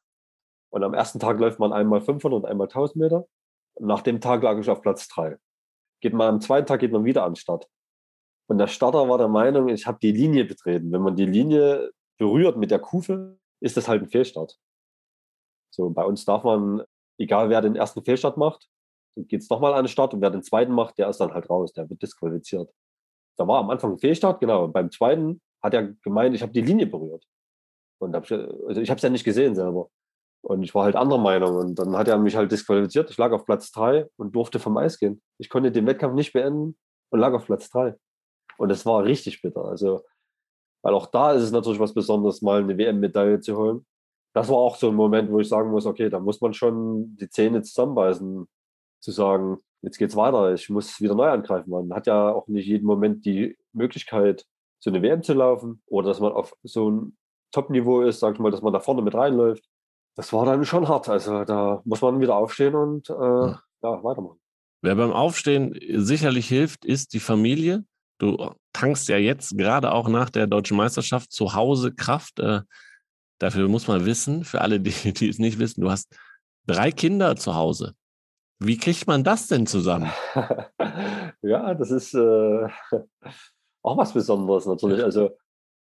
[0.75, 3.27] Und am ersten Tag läuft man einmal 500 und einmal 1000 Meter.
[3.79, 5.39] Nach dem Tag lag ich auf Platz drei
[6.05, 7.67] geht man am zweiten Tag geht man wieder an den Start.
[8.47, 10.93] Und der Starter war der Meinung, ich habe die Linie betreten.
[10.93, 14.59] Wenn man die Linie berührt mit der Kufe, ist das halt ein Fehlstart.
[15.71, 16.83] So, bei uns darf man,
[17.19, 18.69] egal wer den ersten Fehlstart macht,
[19.17, 21.49] geht es nochmal an den Start und wer den zweiten macht, der ist dann halt
[21.49, 22.71] raus, der wird disqualifiziert.
[23.39, 24.65] Da war am Anfang ein Fehlstart, genau.
[24.65, 27.25] Und beim zweiten hat er gemeint, ich habe die Linie berührt.
[27.99, 29.89] Und hab also ich habe es ja nicht gesehen selber.
[30.45, 31.57] Und ich war halt anderer Meinung.
[31.57, 33.11] Und dann hat er mich halt disqualifiziert.
[33.11, 35.23] Ich lag auf Platz drei und durfte vom Eis gehen.
[35.39, 36.77] Ich konnte den Wettkampf nicht beenden
[37.11, 37.95] und lag auf Platz drei.
[38.59, 39.65] Und das war richtig bitter.
[39.65, 40.03] Also,
[40.83, 43.87] weil auch da ist es natürlich was Besonderes, mal eine WM-Medaille zu holen.
[44.35, 47.17] Das war auch so ein Moment, wo ich sagen muss, okay, da muss man schon
[47.17, 48.47] die Zähne zusammenbeißen,
[49.01, 51.71] zu sagen, jetzt geht's weiter, ich muss wieder neu angreifen.
[51.71, 54.45] Man hat ja auch nicht jeden Moment die Möglichkeit,
[54.79, 57.17] so eine WM zu laufen oder dass man auf so ein
[57.53, 59.65] Top-Niveau ist, sag ich mal, dass man da vorne mit reinläuft
[60.17, 61.09] das war dann schon hart.
[61.09, 63.63] Also da muss man wieder aufstehen und äh, ja.
[63.83, 64.39] ja, weitermachen.
[64.83, 67.85] Wer beim Aufstehen sicherlich hilft, ist die Familie.
[68.19, 72.39] Du tankst ja jetzt gerade auch nach der deutschen Meisterschaft zu Hause Kraft.
[72.39, 72.61] Äh,
[73.39, 76.15] dafür muss man wissen, für alle, die, die es nicht wissen, du hast
[76.67, 77.95] drei Kinder zu Hause.
[78.61, 80.11] Wie kriegt man das denn zusammen?
[81.43, 82.69] ja, das ist äh,
[83.83, 85.03] auch was Besonderes natürlich.
[85.03, 85.37] Also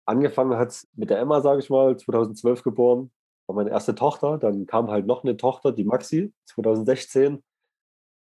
[0.05, 3.11] angefangen hat es mit der Emma, sage ich mal, 2012 geboren
[3.51, 4.37] war meine erste Tochter.
[4.37, 7.43] Dann kam halt noch eine Tochter, die Maxi, 2016.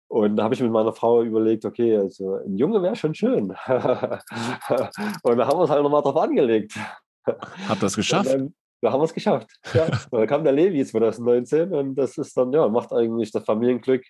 [0.09, 3.51] Und da habe ich mit meiner Frau überlegt, okay, also ein Junge wäre schon schön.
[3.51, 4.21] und da
[4.69, 6.79] haben wir es halt nochmal drauf angelegt.
[7.25, 8.33] Hat das geschafft?
[8.33, 9.51] Dann, da haben wir es geschafft.
[9.75, 9.87] Ja.
[10.11, 14.05] Und dann kam der Levi 2019 und das ist dann, ja, macht eigentlich das Familienglück,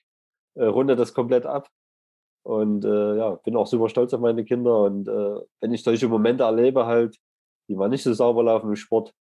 [0.56, 1.68] äh, rundet das komplett ab.
[2.42, 4.82] Und äh, ja, bin auch super stolz auf meine Kinder.
[4.82, 7.16] Und äh, wenn ich solche Momente erlebe, halt,
[7.68, 9.14] die mal nicht so sauber laufen im Sport,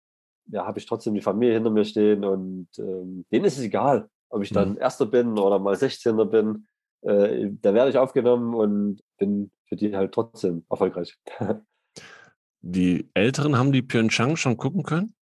[0.46, 4.08] ja, habe ich trotzdem die Familie hinter mir stehen und ähm, denen ist es egal,
[4.28, 4.78] ob ich dann mhm.
[4.78, 6.66] Erster bin oder mal 16er bin.
[7.02, 11.16] Äh, da werde ich aufgenommen und bin für die halt trotzdem erfolgreich.
[12.60, 15.14] die Älteren haben die Pyeongchang schon gucken können?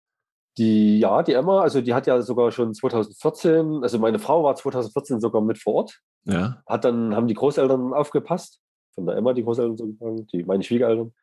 [0.57, 4.55] Die, ja, die Emma, also die hat ja sogar schon 2014, also meine Frau war
[4.55, 6.01] 2014 sogar mit vor Ort.
[6.25, 6.61] Ja.
[6.67, 8.59] Hat dann, haben die Großeltern aufgepasst,
[8.93, 11.13] von der Emma die Großeltern sozusagen, die, meine Schwiegereltern.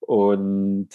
[0.00, 0.88] Und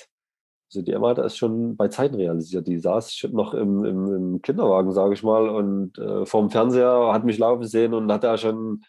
[0.70, 2.68] also die Emma hat das schon bei Zeiten realisiert.
[2.68, 7.26] Die saß noch im, im, im Kinderwagen, sage ich mal, und äh, vorm Fernseher hat
[7.26, 8.84] mich laufen sehen und hat da schon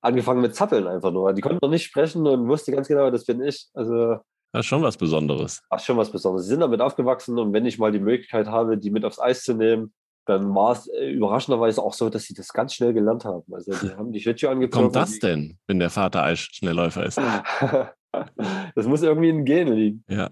[0.00, 1.32] angefangen mit Zappeln einfach nur.
[1.34, 3.68] Die konnte noch nicht sprechen und wusste ganz genau, das bin ich.
[3.74, 4.16] Also
[4.52, 5.62] das ist schon was Besonderes.
[5.68, 6.44] Das ist schon was Besonderes.
[6.46, 9.42] Sie sind damit aufgewachsen und wenn ich mal die Möglichkeit habe, die mit aufs Eis
[9.42, 9.92] zu nehmen,
[10.24, 13.44] dann war es äh, überraschenderweise auch so, dass sie das ganz schnell gelernt haben.
[13.52, 14.72] Also die haben die Schlittschuhe angezogen.
[14.72, 17.18] Wie kommt das denn, wenn der Vater Eisschnellläufer ist?
[18.74, 20.04] das muss irgendwie in den Genen liegen.
[20.08, 20.30] Ja.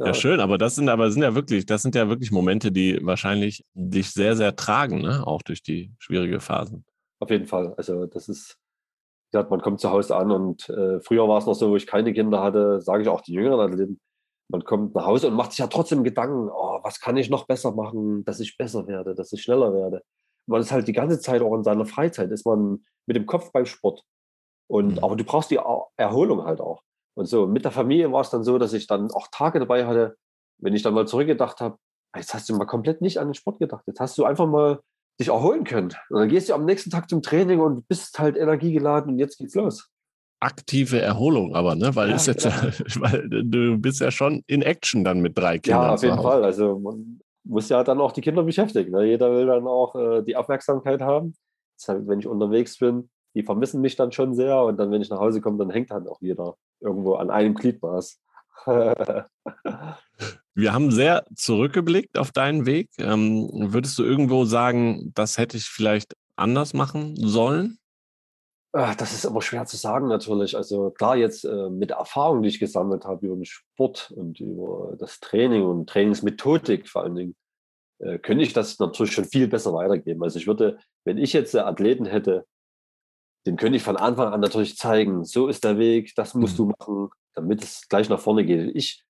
[0.00, 0.06] Ja.
[0.06, 2.98] ja, schön, aber das sind aber sind ja wirklich, das sind ja wirklich Momente, die
[3.02, 5.26] wahrscheinlich dich sehr, sehr tragen, ne?
[5.26, 6.86] auch durch die schwierige Phasen.
[7.18, 7.74] Auf jeden Fall.
[7.76, 8.56] Also das ist,
[9.34, 11.86] ja, man kommt zu Hause an und äh, früher war es noch so, wo ich
[11.86, 14.00] keine Kinder hatte, sage ich auch die jüngeren Athleten,
[14.48, 17.46] man kommt nach Hause und macht sich ja trotzdem Gedanken, oh, was kann ich noch
[17.46, 20.02] besser machen, dass ich besser werde, dass ich schneller werde.
[20.46, 23.52] Man ist halt die ganze Zeit auch in seiner Freizeit, ist man mit dem Kopf
[23.52, 24.02] beim Sport.
[24.66, 25.04] Und, mhm.
[25.04, 25.60] Aber du brauchst die
[25.98, 26.82] Erholung halt auch.
[27.20, 29.84] Und so mit der Familie war es dann so, dass ich dann auch Tage dabei
[29.84, 30.16] hatte,
[30.58, 31.76] wenn ich dann mal zurückgedacht habe,
[32.16, 33.84] jetzt hast du mal komplett nicht an den Sport gedacht.
[33.86, 34.80] Jetzt hast du einfach mal
[35.20, 35.90] dich erholen können.
[36.08, 39.36] Und dann gehst du am nächsten Tag zum Training und bist halt energiegeladen und jetzt
[39.36, 39.90] geht's los.
[40.40, 41.94] Aktive Erholung aber, ne?
[41.94, 42.46] Weil, ja, ist jetzt,
[43.02, 45.82] weil du bist ja schon in Action dann mit drei Kindern.
[45.82, 46.42] Ja, auf jeden Fall.
[46.42, 48.92] Also man muss ja dann auch die Kinder beschäftigen.
[48.92, 49.04] Ne?
[49.04, 51.34] Jeder will dann auch äh, die Aufmerksamkeit haben.
[51.78, 54.62] Deshalb, wenn ich unterwegs bin, die vermissen mich dann schon sehr.
[54.62, 57.54] Und dann, wenn ich nach Hause komme, dann hängt halt auch jeder irgendwo an einem
[57.54, 58.20] Gliedmaß.
[60.54, 62.90] Wir haben sehr zurückgeblickt auf deinen Weg.
[62.98, 67.78] Ähm, würdest du irgendwo sagen, das hätte ich vielleicht anders machen sollen?
[68.72, 70.56] Ah, das ist aber schwer zu sagen natürlich.
[70.56, 74.38] Also klar, jetzt äh, mit der Erfahrung, die ich gesammelt habe über den Sport und
[74.38, 77.36] über das Training und Trainingsmethodik vor allen Dingen,
[77.98, 80.22] äh, könnte ich das natürlich schon viel besser weitergeben.
[80.22, 82.46] Also ich würde, wenn ich jetzt Athleten hätte,
[83.46, 86.56] den könnte ich von Anfang an natürlich zeigen, so ist der Weg, das musst mhm.
[86.56, 88.74] du machen, damit es gleich nach vorne geht.
[88.74, 89.04] Ich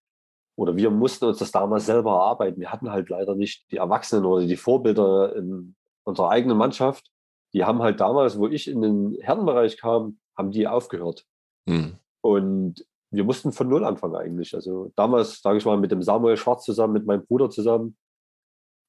[0.56, 2.60] oder wir mussten uns das damals selber erarbeiten.
[2.60, 5.74] Wir hatten halt leider nicht die Erwachsenen oder die Vorbilder in
[6.04, 7.10] unserer eigenen Mannschaft.
[7.54, 11.24] Die haben halt damals, wo ich in den Herrenbereich kam, haben die aufgehört.
[11.66, 11.96] Mhm.
[12.20, 14.54] Und wir mussten von Null anfangen eigentlich.
[14.54, 17.96] Also damals, sage ich mal, mit dem Samuel Schwarz zusammen, mit meinem Bruder zusammen,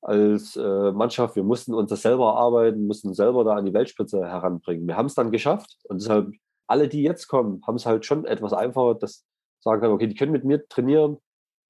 [0.01, 4.25] als äh, Mannschaft, wir mussten uns das selber arbeiten, mussten selber da an die Weltspitze
[4.25, 4.87] heranbringen.
[4.87, 6.31] Wir haben es dann geschafft und deshalb
[6.67, 9.25] alle, die jetzt kommen, haben es halt schon etwas einfacher, dass
[9.63, 11.17] sagen können, okay, die können mit mir trainieren,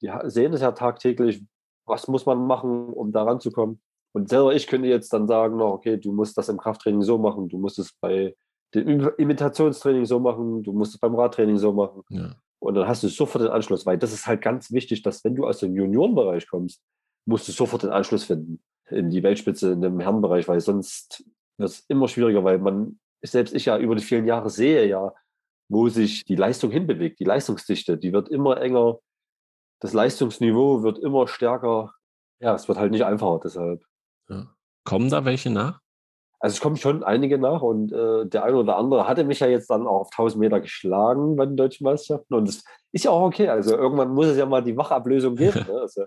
[0.02, 1.44] die sehen es ja tagtäglich,
[1.86, 3.82] was muss man machen, um da ranzukommen.
[4.14, 7.18] Und selber ich könnte jetzt dann sagen, noch, okay, du musst das im Krafttraining so
[7.18, 8.36] machen, du musst es bei
[8.74, 12.04] dem Imitationstraining so machen, du musst es beim Radtraining so machen.
[12.10, 12.36] Ja.
[12.60, 15.36] Und dann hast du sofort den Anschluss, weil das ist halt ganz wichtig, dass wenn
[15.36, 16.82] du aus dem Juniorenbereich kommst,
[17.26, 21.24] musst du sofort den Anschluss finden in die Weltspitze, in dem Herrenbereich, weil sonst
[21.58, 25.14] wird es immer schwieriger, weil man, selbst ich ja über die vielen Jahre sehe ja,
[25.70, 29.00] wo sich die Leistung hinbewegt, die Leistungsdichte, die wird immer enger,
[29.80, 31.94] das Leistungsniveau wird immer stärker.
[32.40, 33.84] Ja, es wird halt nicht einfacher deshalb.
[34.30, 34.48] Ja.
[34.84, 35.80] Kommen da welche nach?
[36.40, 39.48] Also es kommen schon einige nach und äh, der eine oder andere hatte mich ja
[39.48, 43.12] jetzt dann auch auf 1000 Meter geschlagen bei den deutschen Meisterschaften und das ist ja
[43.12, 43.48] auch okay.
[43.48, 45.66] Also irgendwann muss es ja mal die Wachablösung geben.
[45.68, 45.82] ne?
[45.82, 46.06] also,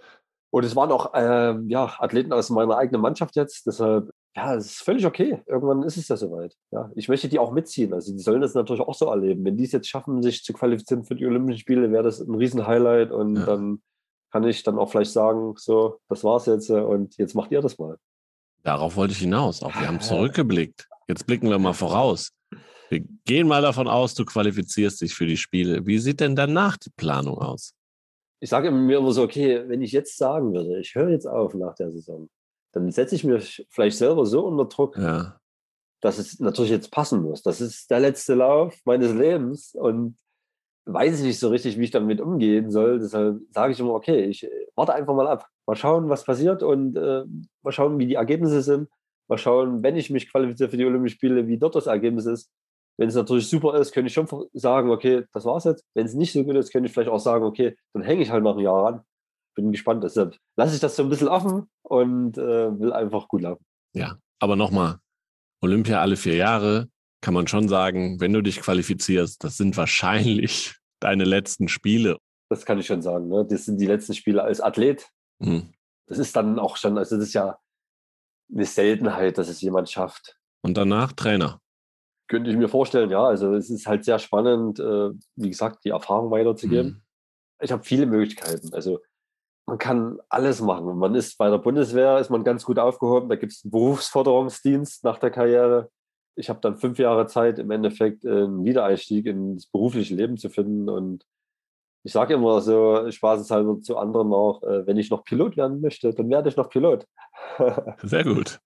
[0.54, 3.66] und es waren auch äh, ja, Athleten aus meiner eigenen Mannschaft jetzt.
[3.66, 5.42] Deshalb, ja, es ist völlig okay.
[5.48, 6.54] Irgendwann ist es ja soweit.
[6.70, 7.92] Ja, ich möchte die auch mitziehen.
[7.92, 9.44] Also die sollen das natürlich auch so erleben.
[9.44, 12.36] Wenn die es jetzt schaffen, sich zu qualifizieren für die Olympischen Spiele, wäre das ein
[12.36, 13.10] Riesen-Highlight.
[13.10, 13.46] Und ja.
[13.46, 13.82] dann
[14.30, 17.60] kann ich dann auch vielleicht sagen, so, das war's jetzt äh, und jetzt macht ihr
[17.60, 17.96] das mal.
[18.62, 19.60] Darauf wollte ich hinaus.
[19.60, 20.86] Auch wir haben zurückgeblickt.
[21.08, 22.30] Jetzt blicken wir mal voraus.
[22.90, 25.84] Wir gehen mal davon aus, du qualifizierst dich für die Spiele.
[25.84, 27.74] Wie sieht denn danach die Planung aus?
[28.44, 31.54] Ich sage mir immer so, okay, wenn ich jetzt sagen würde, ich höre jetzt auf
[31.54, 32.28] nach der Saison,
[32.72, 35.40] dann setze ich mich vielleicht selber so unter Druck, ja.
[36.02, 37.42] dass es natürlich jetzt passen muss.
[37.42, 40.18] Das ist der letzte Lauf meines Lebens und
[40.84, 42.98] weiß ich nicht so richtig, wie ich damit umgehen soll.
[42.98, 45.48] Deshalb sage ich immer, okay, ich warte einfach mal ab.
[45.66, 47.24] Mal schauen, was passiert und äh,
[47.62, 48.90] mal schauen, wie die Ergebnisse sind.
[49.26, 52.50] Mal schauen, wenn ich mich qualifiziere für die Olympischen Spiele, wie dort das Ergebnis ist.
[52.96, 55.84] Wenn es natürlich super ist, könnte ich schon sagen, okay, das war's jetzt.
[55.94, 58.30] Wenn es nicht so gut ist, könnte ich vielleicht auch sagen, okay, dann hänge ich
[58.30, 59.00] halt noch ein Jahr ran.
[59.56, 60.04] Bin gespannt.
[60.04, 63.64] Deshalb lasse ich das so ein bisschen offen und äh, will einfach gut laufen.
[63.94, 64.98] Ja, aber nochmal,
[65.60, 66.88] Olympia alle vier Jahre,
[67.20, 72.18] kann man schon sagen, wenn du dich qualifizierst, das sind wahrscheinlich deine letzten Spiele.
[72.50, 73.28] Das kann ich schon sagen.
[73.28, 73.46] Ne?
[73.48, 75.08] Das sind die letzten Spiele als Athlet.
[75.38, 75.72] Mhm.
[76.06, 77.58] Das ist dann auch schon, also das ist ja
[78.52, 80.36] eine Seltenheit, dass es jemand schafft.
[80.62, 81.60] Und danach Trainer.
[82.28, 83.24] Könnte ich mir vorstellen, ja.
[83.24, 86.86] Also es ist halt sehr spannend, äh, wie gesagt, die Erfahrung weiterzugeben.
[86.86, 87.02] Mhm.
[87.60, 88.72] Ich habe viele Möglichkeiten.
[88.72, 89.00] Also
[89.66, 90.98] man kann alles machen.
[90.98, 93.28] Man ist bei der Bundeswehr, ist man ganz gut aufgehoben.
[93.28, 95.90] Da gibt es einen Berufsförderungsdienst nach der Karriere.
[96.36, 100.88] Ich habe dann fünf Jahre Zeit, im Endeffekt einen Wiedereinstieg ins berufliche Leben zu finden.
[100.88, 101.24] Und
[102.02, 106.12] ich sage immer so spaßeshalber zu anderen auch, äh, wenn ich noch Pilot werden möchte,
[106.12, 107.06] dann werde ich noch Pilot.
[108.02, 108.60] Sehr gut.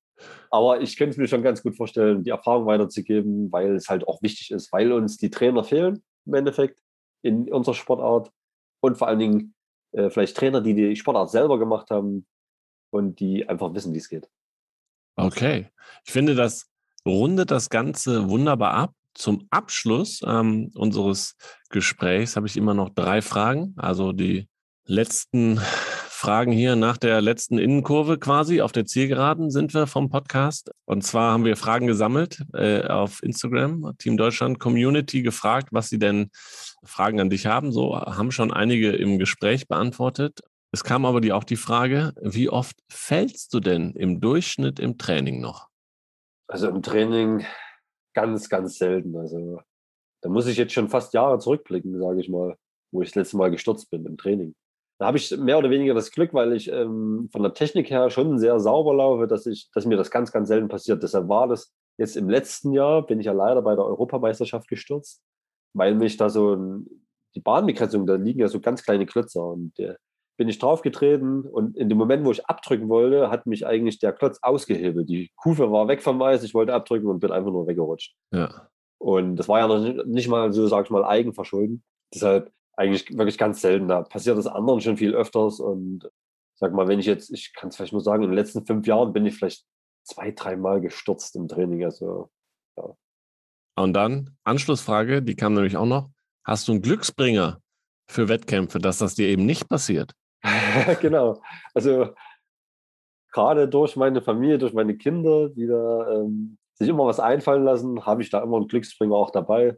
[0.50, 4.06] Aber ich könnte es mir schon ganz gut vorstellen, die Erfahrung weiterzugeben, weil es halt
[4.06, 6.80] auch wichtig ist, weil uns die Trainer fehlen im Endeffekt
[7.22, 8.30] in unserer Sportart
[8.80, 9.54] und vor allen Dingen
[9.92, 12.26] äh, vielleicht Trainer, die die Sportart selber gemacht haben
[12.90, 14.28] und die einfach wissen, wie es geht.
[15.16, 15.68] Okay.
[16.04, 16.70] Ich finde, das
[17.04, 18.92] rundet das Ganze wunderbar ab.
[19.14, 21.34] Zum Abschluss ähm, unseres
[21.70, 23.74] Gesprächs habe ich immer noch drei Fragen.
[23.76, 24.48] Also die
[24.84, 25.60] letzten
[26.18, 28.60] Fragen hier nach der letzten Innenkurve quasi.
[28.60, 30.72] Auf der Zielgeraden sind wir vom Podcast.
[30.84, 36.00] Und zwar haben wir Fragen gesammelt äh, auf Instagram, Team Deutschland Community gefragt, was sie
[36.00, 36.30] denn
[36.82, 37.70] Fragen an dich haben.
[37.70, 40.40] So haben schon einige im Gespräch beantwortet.
[40.72, 44.98] Es kam aber die, auch die Frage, wie oft fällst du denn im Durchschnitt im
[44.98, 45.68] Training noch?
[46.48, 47.46] Also im Training
[48.12, 49.16] ganz, ganz selten.
[49.16, 49.60] Also
[50.22, 52.56] da muss ich jetzt schon fast Jahre zurückblicken, sage ich mal,
[52.90, 54.56] wo ich das letzte Mal gestürzt bin im Training
[54.98, 58.10] da habe ich mehr oder weniger das Glück, weil ich ähm, von der Technik her
[58.10, 61.02] schon sehr sauber laufe, dass, ich, dass mir das ganz, ganz selten passiert.
[61.02, 65.22] Deshalb war das jetzt im letzten Jahr, bin ich ja leider bei der Europameisterschaft gestürzt,
[65.72, 66.86] weil mich da so ein,
[67.36, 69.94] die Bahnbegrenzung, da liegen ja so ganz kleine Klötzer und äh,
[70.36, 74.12] bin ich draufgetreten und in dem Moment, wo ich abdrücken wollte, hat mich eigentlich der
[74.12, 75.08] Klotz ausgehebelt.
[75.08, 78.14] Die Kufe war weg vom Eis, ich wollte abdrücken und bin einfach nur weggerutscht.
[78.32, 78.68] Ja.
[78.98, 81.84] Und das war ja noch nicht mal so, sag ich mal, Eigenverschulden.
[82.12, 83.88] Deshalb eigentlich wirklich ganz selten.
[83.88, 85.58] Da passiert das anderen schon viel öfters.
[85.58, 86.08] Und
[86.54, 88.86] sag mal, wenn ich jetzt, ich kann es vielleicht nur sagen, in den letzten fünf
[88.86, 89.66] Jahren bin ich vielleicht
[90.04, 91.84] zwei, dreimal gestürzt im Training.
[91.84, 92.30] Also,
[92.76, 92.94] ja.
[93.76, 96.10] Und dann, Anschlussfrage, die kam nämlich auch noch.
[96.44, 97.60] Hast du einen Glücksbringer
[98.08, 100.12] für Wettkämpfe, dass das dir eben nicht passiert?
[101.00, 101.42] genau.
[101.74, 102.14] Also
[103.32, 108.06] gerade durch meine Familie, durch meine Kinder, die da ähm, sich immer was einfallen lassen,
[108.06, 109.76] habe ich da immer einen Glücksbringer auch dabei.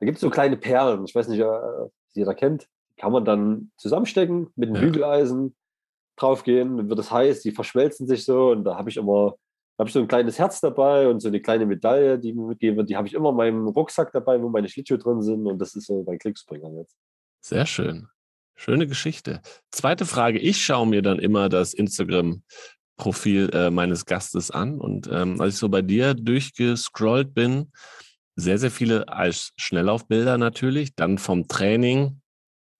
[0.00, 1.04] Da gibt es so kleine Perlen.
[1.04, 4.82] Ich weiß nicht, äh, jeder kennt, kann man dann zusammenstecken mit einem ja.
[4.82, 5.54] Bügeleisen,
[6.16, 9.36] draufgehen, dann wird es heiß, die verschmelzen sich so und da habe ich immer,
[9.78, 12.76] habe ich so ein kleines Herz dabei und so eine kleine Medaille, die mir mitgegeben
[12.76, 15.58] wird, die habe ich immer in meinem Rucksack dabei, wo meine Schlittschuhe drin sind und
[15.58, 16.96] das ist so mein Glücksbringer jetzt.
[17.40, 18.08] Sehr schön.
[18.54, 19.40] Schöne Geschichte.
[19.70, 20.38] Zweite Frage.
[20.38, 24.78] Ich schaue mir dann immer das Instagram-Profil äh, meines Gastes an.
[24.78, 27.72] Und ähm, als ich so bei dir durchgescrollt bin,
[28.40, 32.20] sehr, sehr viele als Schnelllaufbilder natürlich, dann vom Training,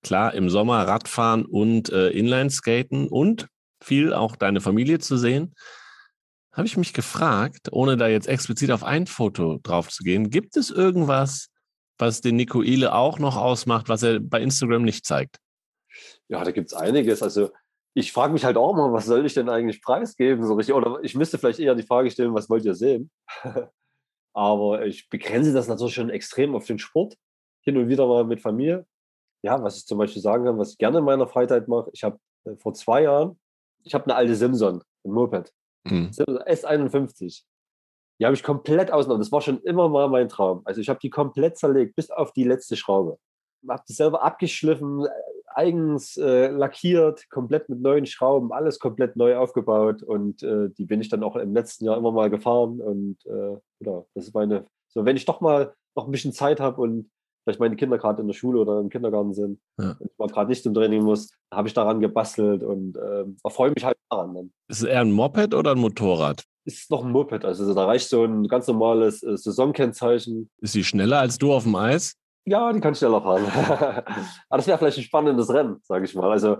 [0.03, 3.49] klar, im Sommer Radfahren und äh, Inlineskaten und
[3.83, 5.55] viel auch deine Familie zu sehen.
[6.53, 10.57] Habe ich mich gefragt, ohne da jetzt explizit auf ein Foto drauf zu gehen, gibt
[10.57, 11.49] es irgendwas,
[11.99, 15.37] was den Nico Ile auch noch ausmacht, was er bei Instagram nicht zeigt?
[16.29, 17.23] Ja, da gibt es einiges.
[17.23, 17.51] Also
[17.95, 20.45] ich frage mich halt auch mal, was soll ich denn eigentlich preisgeben?
[20.47, 20.75] So richtig?
[20.75, 23.11] Oder ich müsste vielleicht eher die Frage stellen, was wollt ihr sehen?
[24.33, 27.17] Aber ich begrenze das natürlich schon extrem auf den Sport.
[27.63, 28.87] Hin und wieder mal mit Familie.
[29.43, 31.91] Ja, was ich zum Beispiel sagen kann, was ich gerne in meiner Freizeit mache.
[31.93, 33.39] Ich habe äh, vor zwei Jahren,
[33.85, 35.53] ich habe eine alte Simson, ein Moped.
[35.85, 36.11] Mhm.
[36.11, 37.43] S51.
[38.21, 39.23] Die habe ich komplett ausgenommen.
[39.23, 40.61] Das war schon immer mal mein Traum.
[40.65, 43.19] Also ich habe die komplett zerlegt, bis auf die letzte Schraube.
[43.67, 45.07] Habe die selber abgeschliffen,
[45.61, 51.01] eigens äh, lackiert, komplett mit neuen Schrauben, alles komplett neu aufgebaut und äh, die bin
[51.01, 54.65] ich dann auch im letzten Jahr immer mal gefahren und äh, ja, das ist meine,
[54.89, 57.11] so wenn ich doch mal noch ein bisschen Zeit habe und
[57.45, 59.97] vielleicht meine Kinder gerade in der Schule oder im Kindergarten sind ja.
[59.99, 63.73] und ich mal gerade nicht zum Training muss, habe ich daran gebastelt und äh, erfreue
[63.75, 64.35] mich halt daran.
[64.35, 64.53] Dann.
[64.69, 66.45] Ist es eher ein Moped oder ein Motorrad?
[66.65, 70.51] Ist noch ein Moped, also da reicht so ein ganz normales äh, Saisonkennzeichen.
[70.61, 72.17] Ist sie schneller als du auf dem Eis?
[72.47, 73.45] Ja, die kann schneller fahren.
[74.49, 76.31] Aber das wäre vielleicht ein spannendes Rennen, sage ich mal.
[76.31, 76.59] Also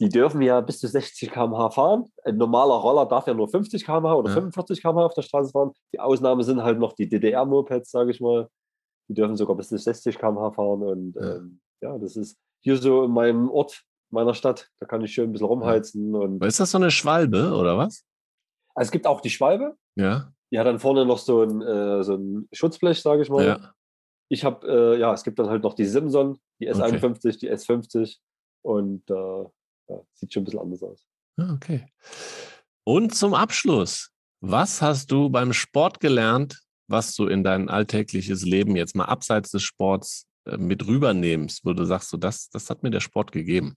[0.00, 2.04] die dürfen ja bis zu 60 km/h fahren.
[2.24, 4.34] Ein normaler Roller darf ja nur 50 km/h oder ja.
[4.34, 5.72] 45 km/h auf der Straße fahren.
[5.92, 8.48] Die Ausnahme sind halt noch die DDR-Mopeds, sage ich mal.
[9.08, 10.82] Die dürfen sogar bis zu 60 km/h fahren.
[10.82, 11.36] Und ja.
[11.36, 14.68] Ähm, ja, das ist hier so in meinem Ort, meiner Stadt.
[14.80, 16.14] Da kann ich schön ein bisschen rumheizen.
[16.14, 18.04] Und ist das so eine Schwalbe oder was?
[18.74, 19.76] Also es gibt auch die Schwalbe.
[19.94, 20.32] Ja.
[20.50, 23.44] Die hat dann vorne noch so ein, äh, so ein Schutzblech, sage ich mal.
[23.44, 23.74] Ja.
[24.34, 28.18] Ich habe, äh, ja, es gibt dann halt noch die Simson, die S51, die S50
[28.62, 31.06] und äh, ja, sieht schon ein bisschen anders aus.
[31.36, 31.86] Ah, okay.
[32.82, 34.10] Und zum Abschluss,
[34.40, 39.52] was hast du beim Sport gelernt, was du in dein alltägliches Leben jetzt mal abseits
[39.52, 43.30] des Sports äh, mit rübernimmst, wo du sagst, so das, das hat mir der Sport
[43.30, 43.76] gegeben?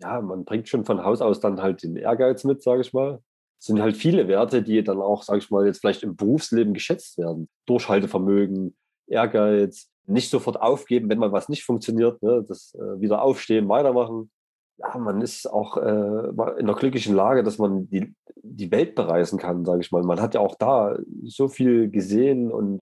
[0.00, 3.20] Ja, man bringt schon von Haus aus dann halt den Ehrgeiz mit, sage ich mal.
[3.60, 6.72] Es sind halt viele Werte, die dann auch, sage ich mal, jetzt vielleicht im Berufsleben
[6.72, 7.50] geschätzt werden.
[7.66, 8.74] Durchhaltevermögen,
[9.10, 12.44] Ehrgeiz, nicht sofort aufgeben, wenn mal was nicht funktioniert, ne?
[12.46, 14.30] das äh, wieder aufstehen, weitermachen.
[14.78, 19.38] Ja, man ist auch äh, in der glücklichen Lage, dass man die, die Welt bereisen
[19.38, 20.02] kann, sage ich mal.
[20.02, 22.80] Man hat ja auch da so viel gesehen und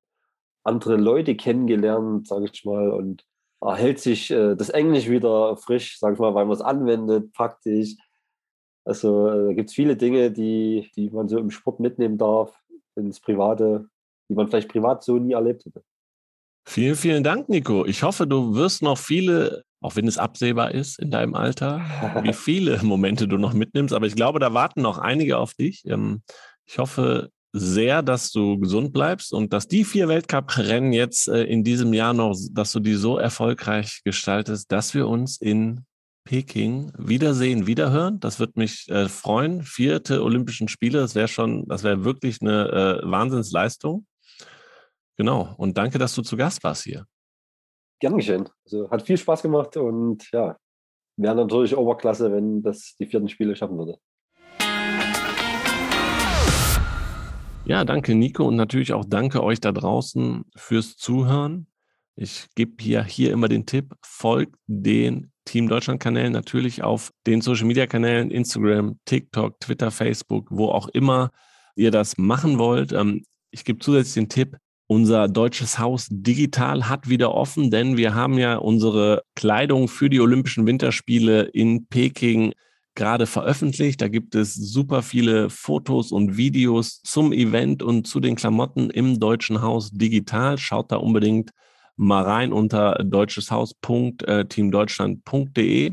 [0.64, 3.24] andere Leute kennengelernt, sage ich mal, und
[3.60, 7.96] erhält sich äh, das Englisch wieder frisch, sage ich mal, weil man es anwendet, praktisch.
[8.84, 12.56] Also äh, gibt es viele Dinge, die, die man so im Sport mitnehmen darf,
[12.94, 13.88] ins Private,
[14.28, 15.82] die man vielleicht privat so nie erlebt hätte.
[16.70, 17.86] Vielen, vielen Dank, Nico.
[17.86, 21.80] Ich hoffe, du wirst noch viele, auch wenn es absehbar ist in deinem Alter,
[22.22, 23.94] wie viele Momente du noch mitnimmst.
[23.94, 25.82] Aber ich glaube, da warten noch einige auf dich.
[25.86, 26.20] Ähm,
[26.66, 31.64] ich hoffe sehr, dass du gesund bleibst und dass die vier Weltcup-Rennen jetzt äh, in
[31.64, 35.86] diesem Jahr noch, dass du die so erfolgreich gestaltest, dass wir uns in
[36.24, 38.20] Peking wiedersehen, wiederhören.
[38.20, 39.62] Das wird mich äh, freuen.
[39.62, 44.04] Vierte Olympischen Spiele, das wäre schon, das wäre wirklich eine äh, Wahnsinnsleistung.
[45.18, 45.52] Genau.
[45.56, 47.04] Und danke, dass du zu Gast warst hier.
[48.00, 48.48] Gern geschehen.
[48.64, 50.56] Also hat viel Spaß gemacht und ja,
[51.16, 53.98] wäre natürlich Oberklasse, wenn das die vierten Spiele schaffen würde.
[57.64, 61.66] Ja, danke Nico und natürlich auch danke euch da draußen fürs Zuhören.
[62.14, 67.40] Ich gebe hier, hier immer den Tipp, folgt den Team Deutschland Kanälen natürlich auf den
[67.40, 71.30] Social Media Kanälen, Instagram, TikTok, Twitter, Facebook, wo auch immer
[71.74, 72.92] ihr das machen wollt.
[72.92, 74.56] Ähm, ich gebe zusätzlich den Tipp,
[74.88, 80.20] unser deutsches Haus digital hat wieder offen, denn wir haben ja unsere Kleidung für die
[80.20, 82.52] Olympischen Winterspiele in Peking
[82.94, 84.00] gerade veröffentlicht.
[84.00, 89.20] Da gibt es super viele Fotos und Videos zum Event und zu den Klamotten im
[89.20, 90.56] Deutschen Haus digital.
[90.56, 91.50] Schaut da unbedingt
[91.96, 95.92] mal rein unter deutscheshaus.teamdeutschland.de.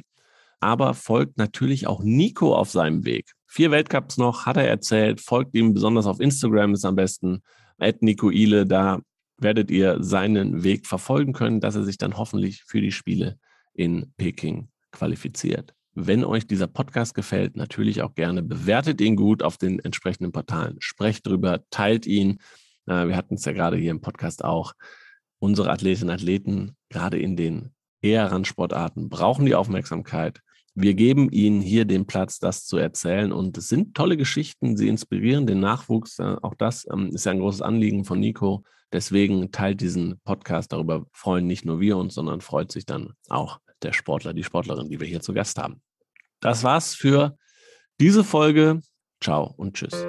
[0.61, 3.33] Aber folgt natürlich auch Nico auf seinem Weg.
[3.45, 5.19] Vier Weltcups noch, hat er erzählt.
[5.19, 7.41] Folgt ihm besonders auf Instagram ist am besten.
[7.77, 9.01] Nico Ile, da
[9.37, 13.37] werdet ihr seinen Weg verfolgen können, dass er sich dann hoffentlich für die Spiele
[13.73, 15.73] in Peking qualifiziert.
[15.93, 20.77] Wenn euch dieser Podcast gefällt, natürlich auch gerne bewertet ihn gut auf den entsprechenden Portalen.
[20.79, 22.39] Sprecht drüber, teilt ihn.
[22.85, 24.73] Wir hatten es ja gerade hier im Podcast auch.
[25.39, 27.71] Unsere Athletinnen und Athleten, gerade in den
[28.01, 30.41] eher Randsportarten, brauchen die Aufmerksamkeit.
[30.77, 33.31] Wir geben Ihnen hier den Platz, das zu erzählen.
[33.31, 34.75] Und es sind tolle Geschichten.
[34.75, 36.19] Sie inspirieren den Nachwuchs.
[36.19, 38.63] Auch das ähm, ist ja ein großes Anliegen von Nico.
[38.91, 40.73] Deswegen teilt diesen Podcast.
[40.73, 44.89] Darüber freuen nicht nur wir uns, sondern freut sich dann auch der Sportler, die Sportlerin,
[44.89, 45.81] die wir hier zu Gast haben.
[46.41, 47.37] Das war's für
[47.99, 48.81] diese Folge.
[49.21, 50.05] Ciao und tschüss.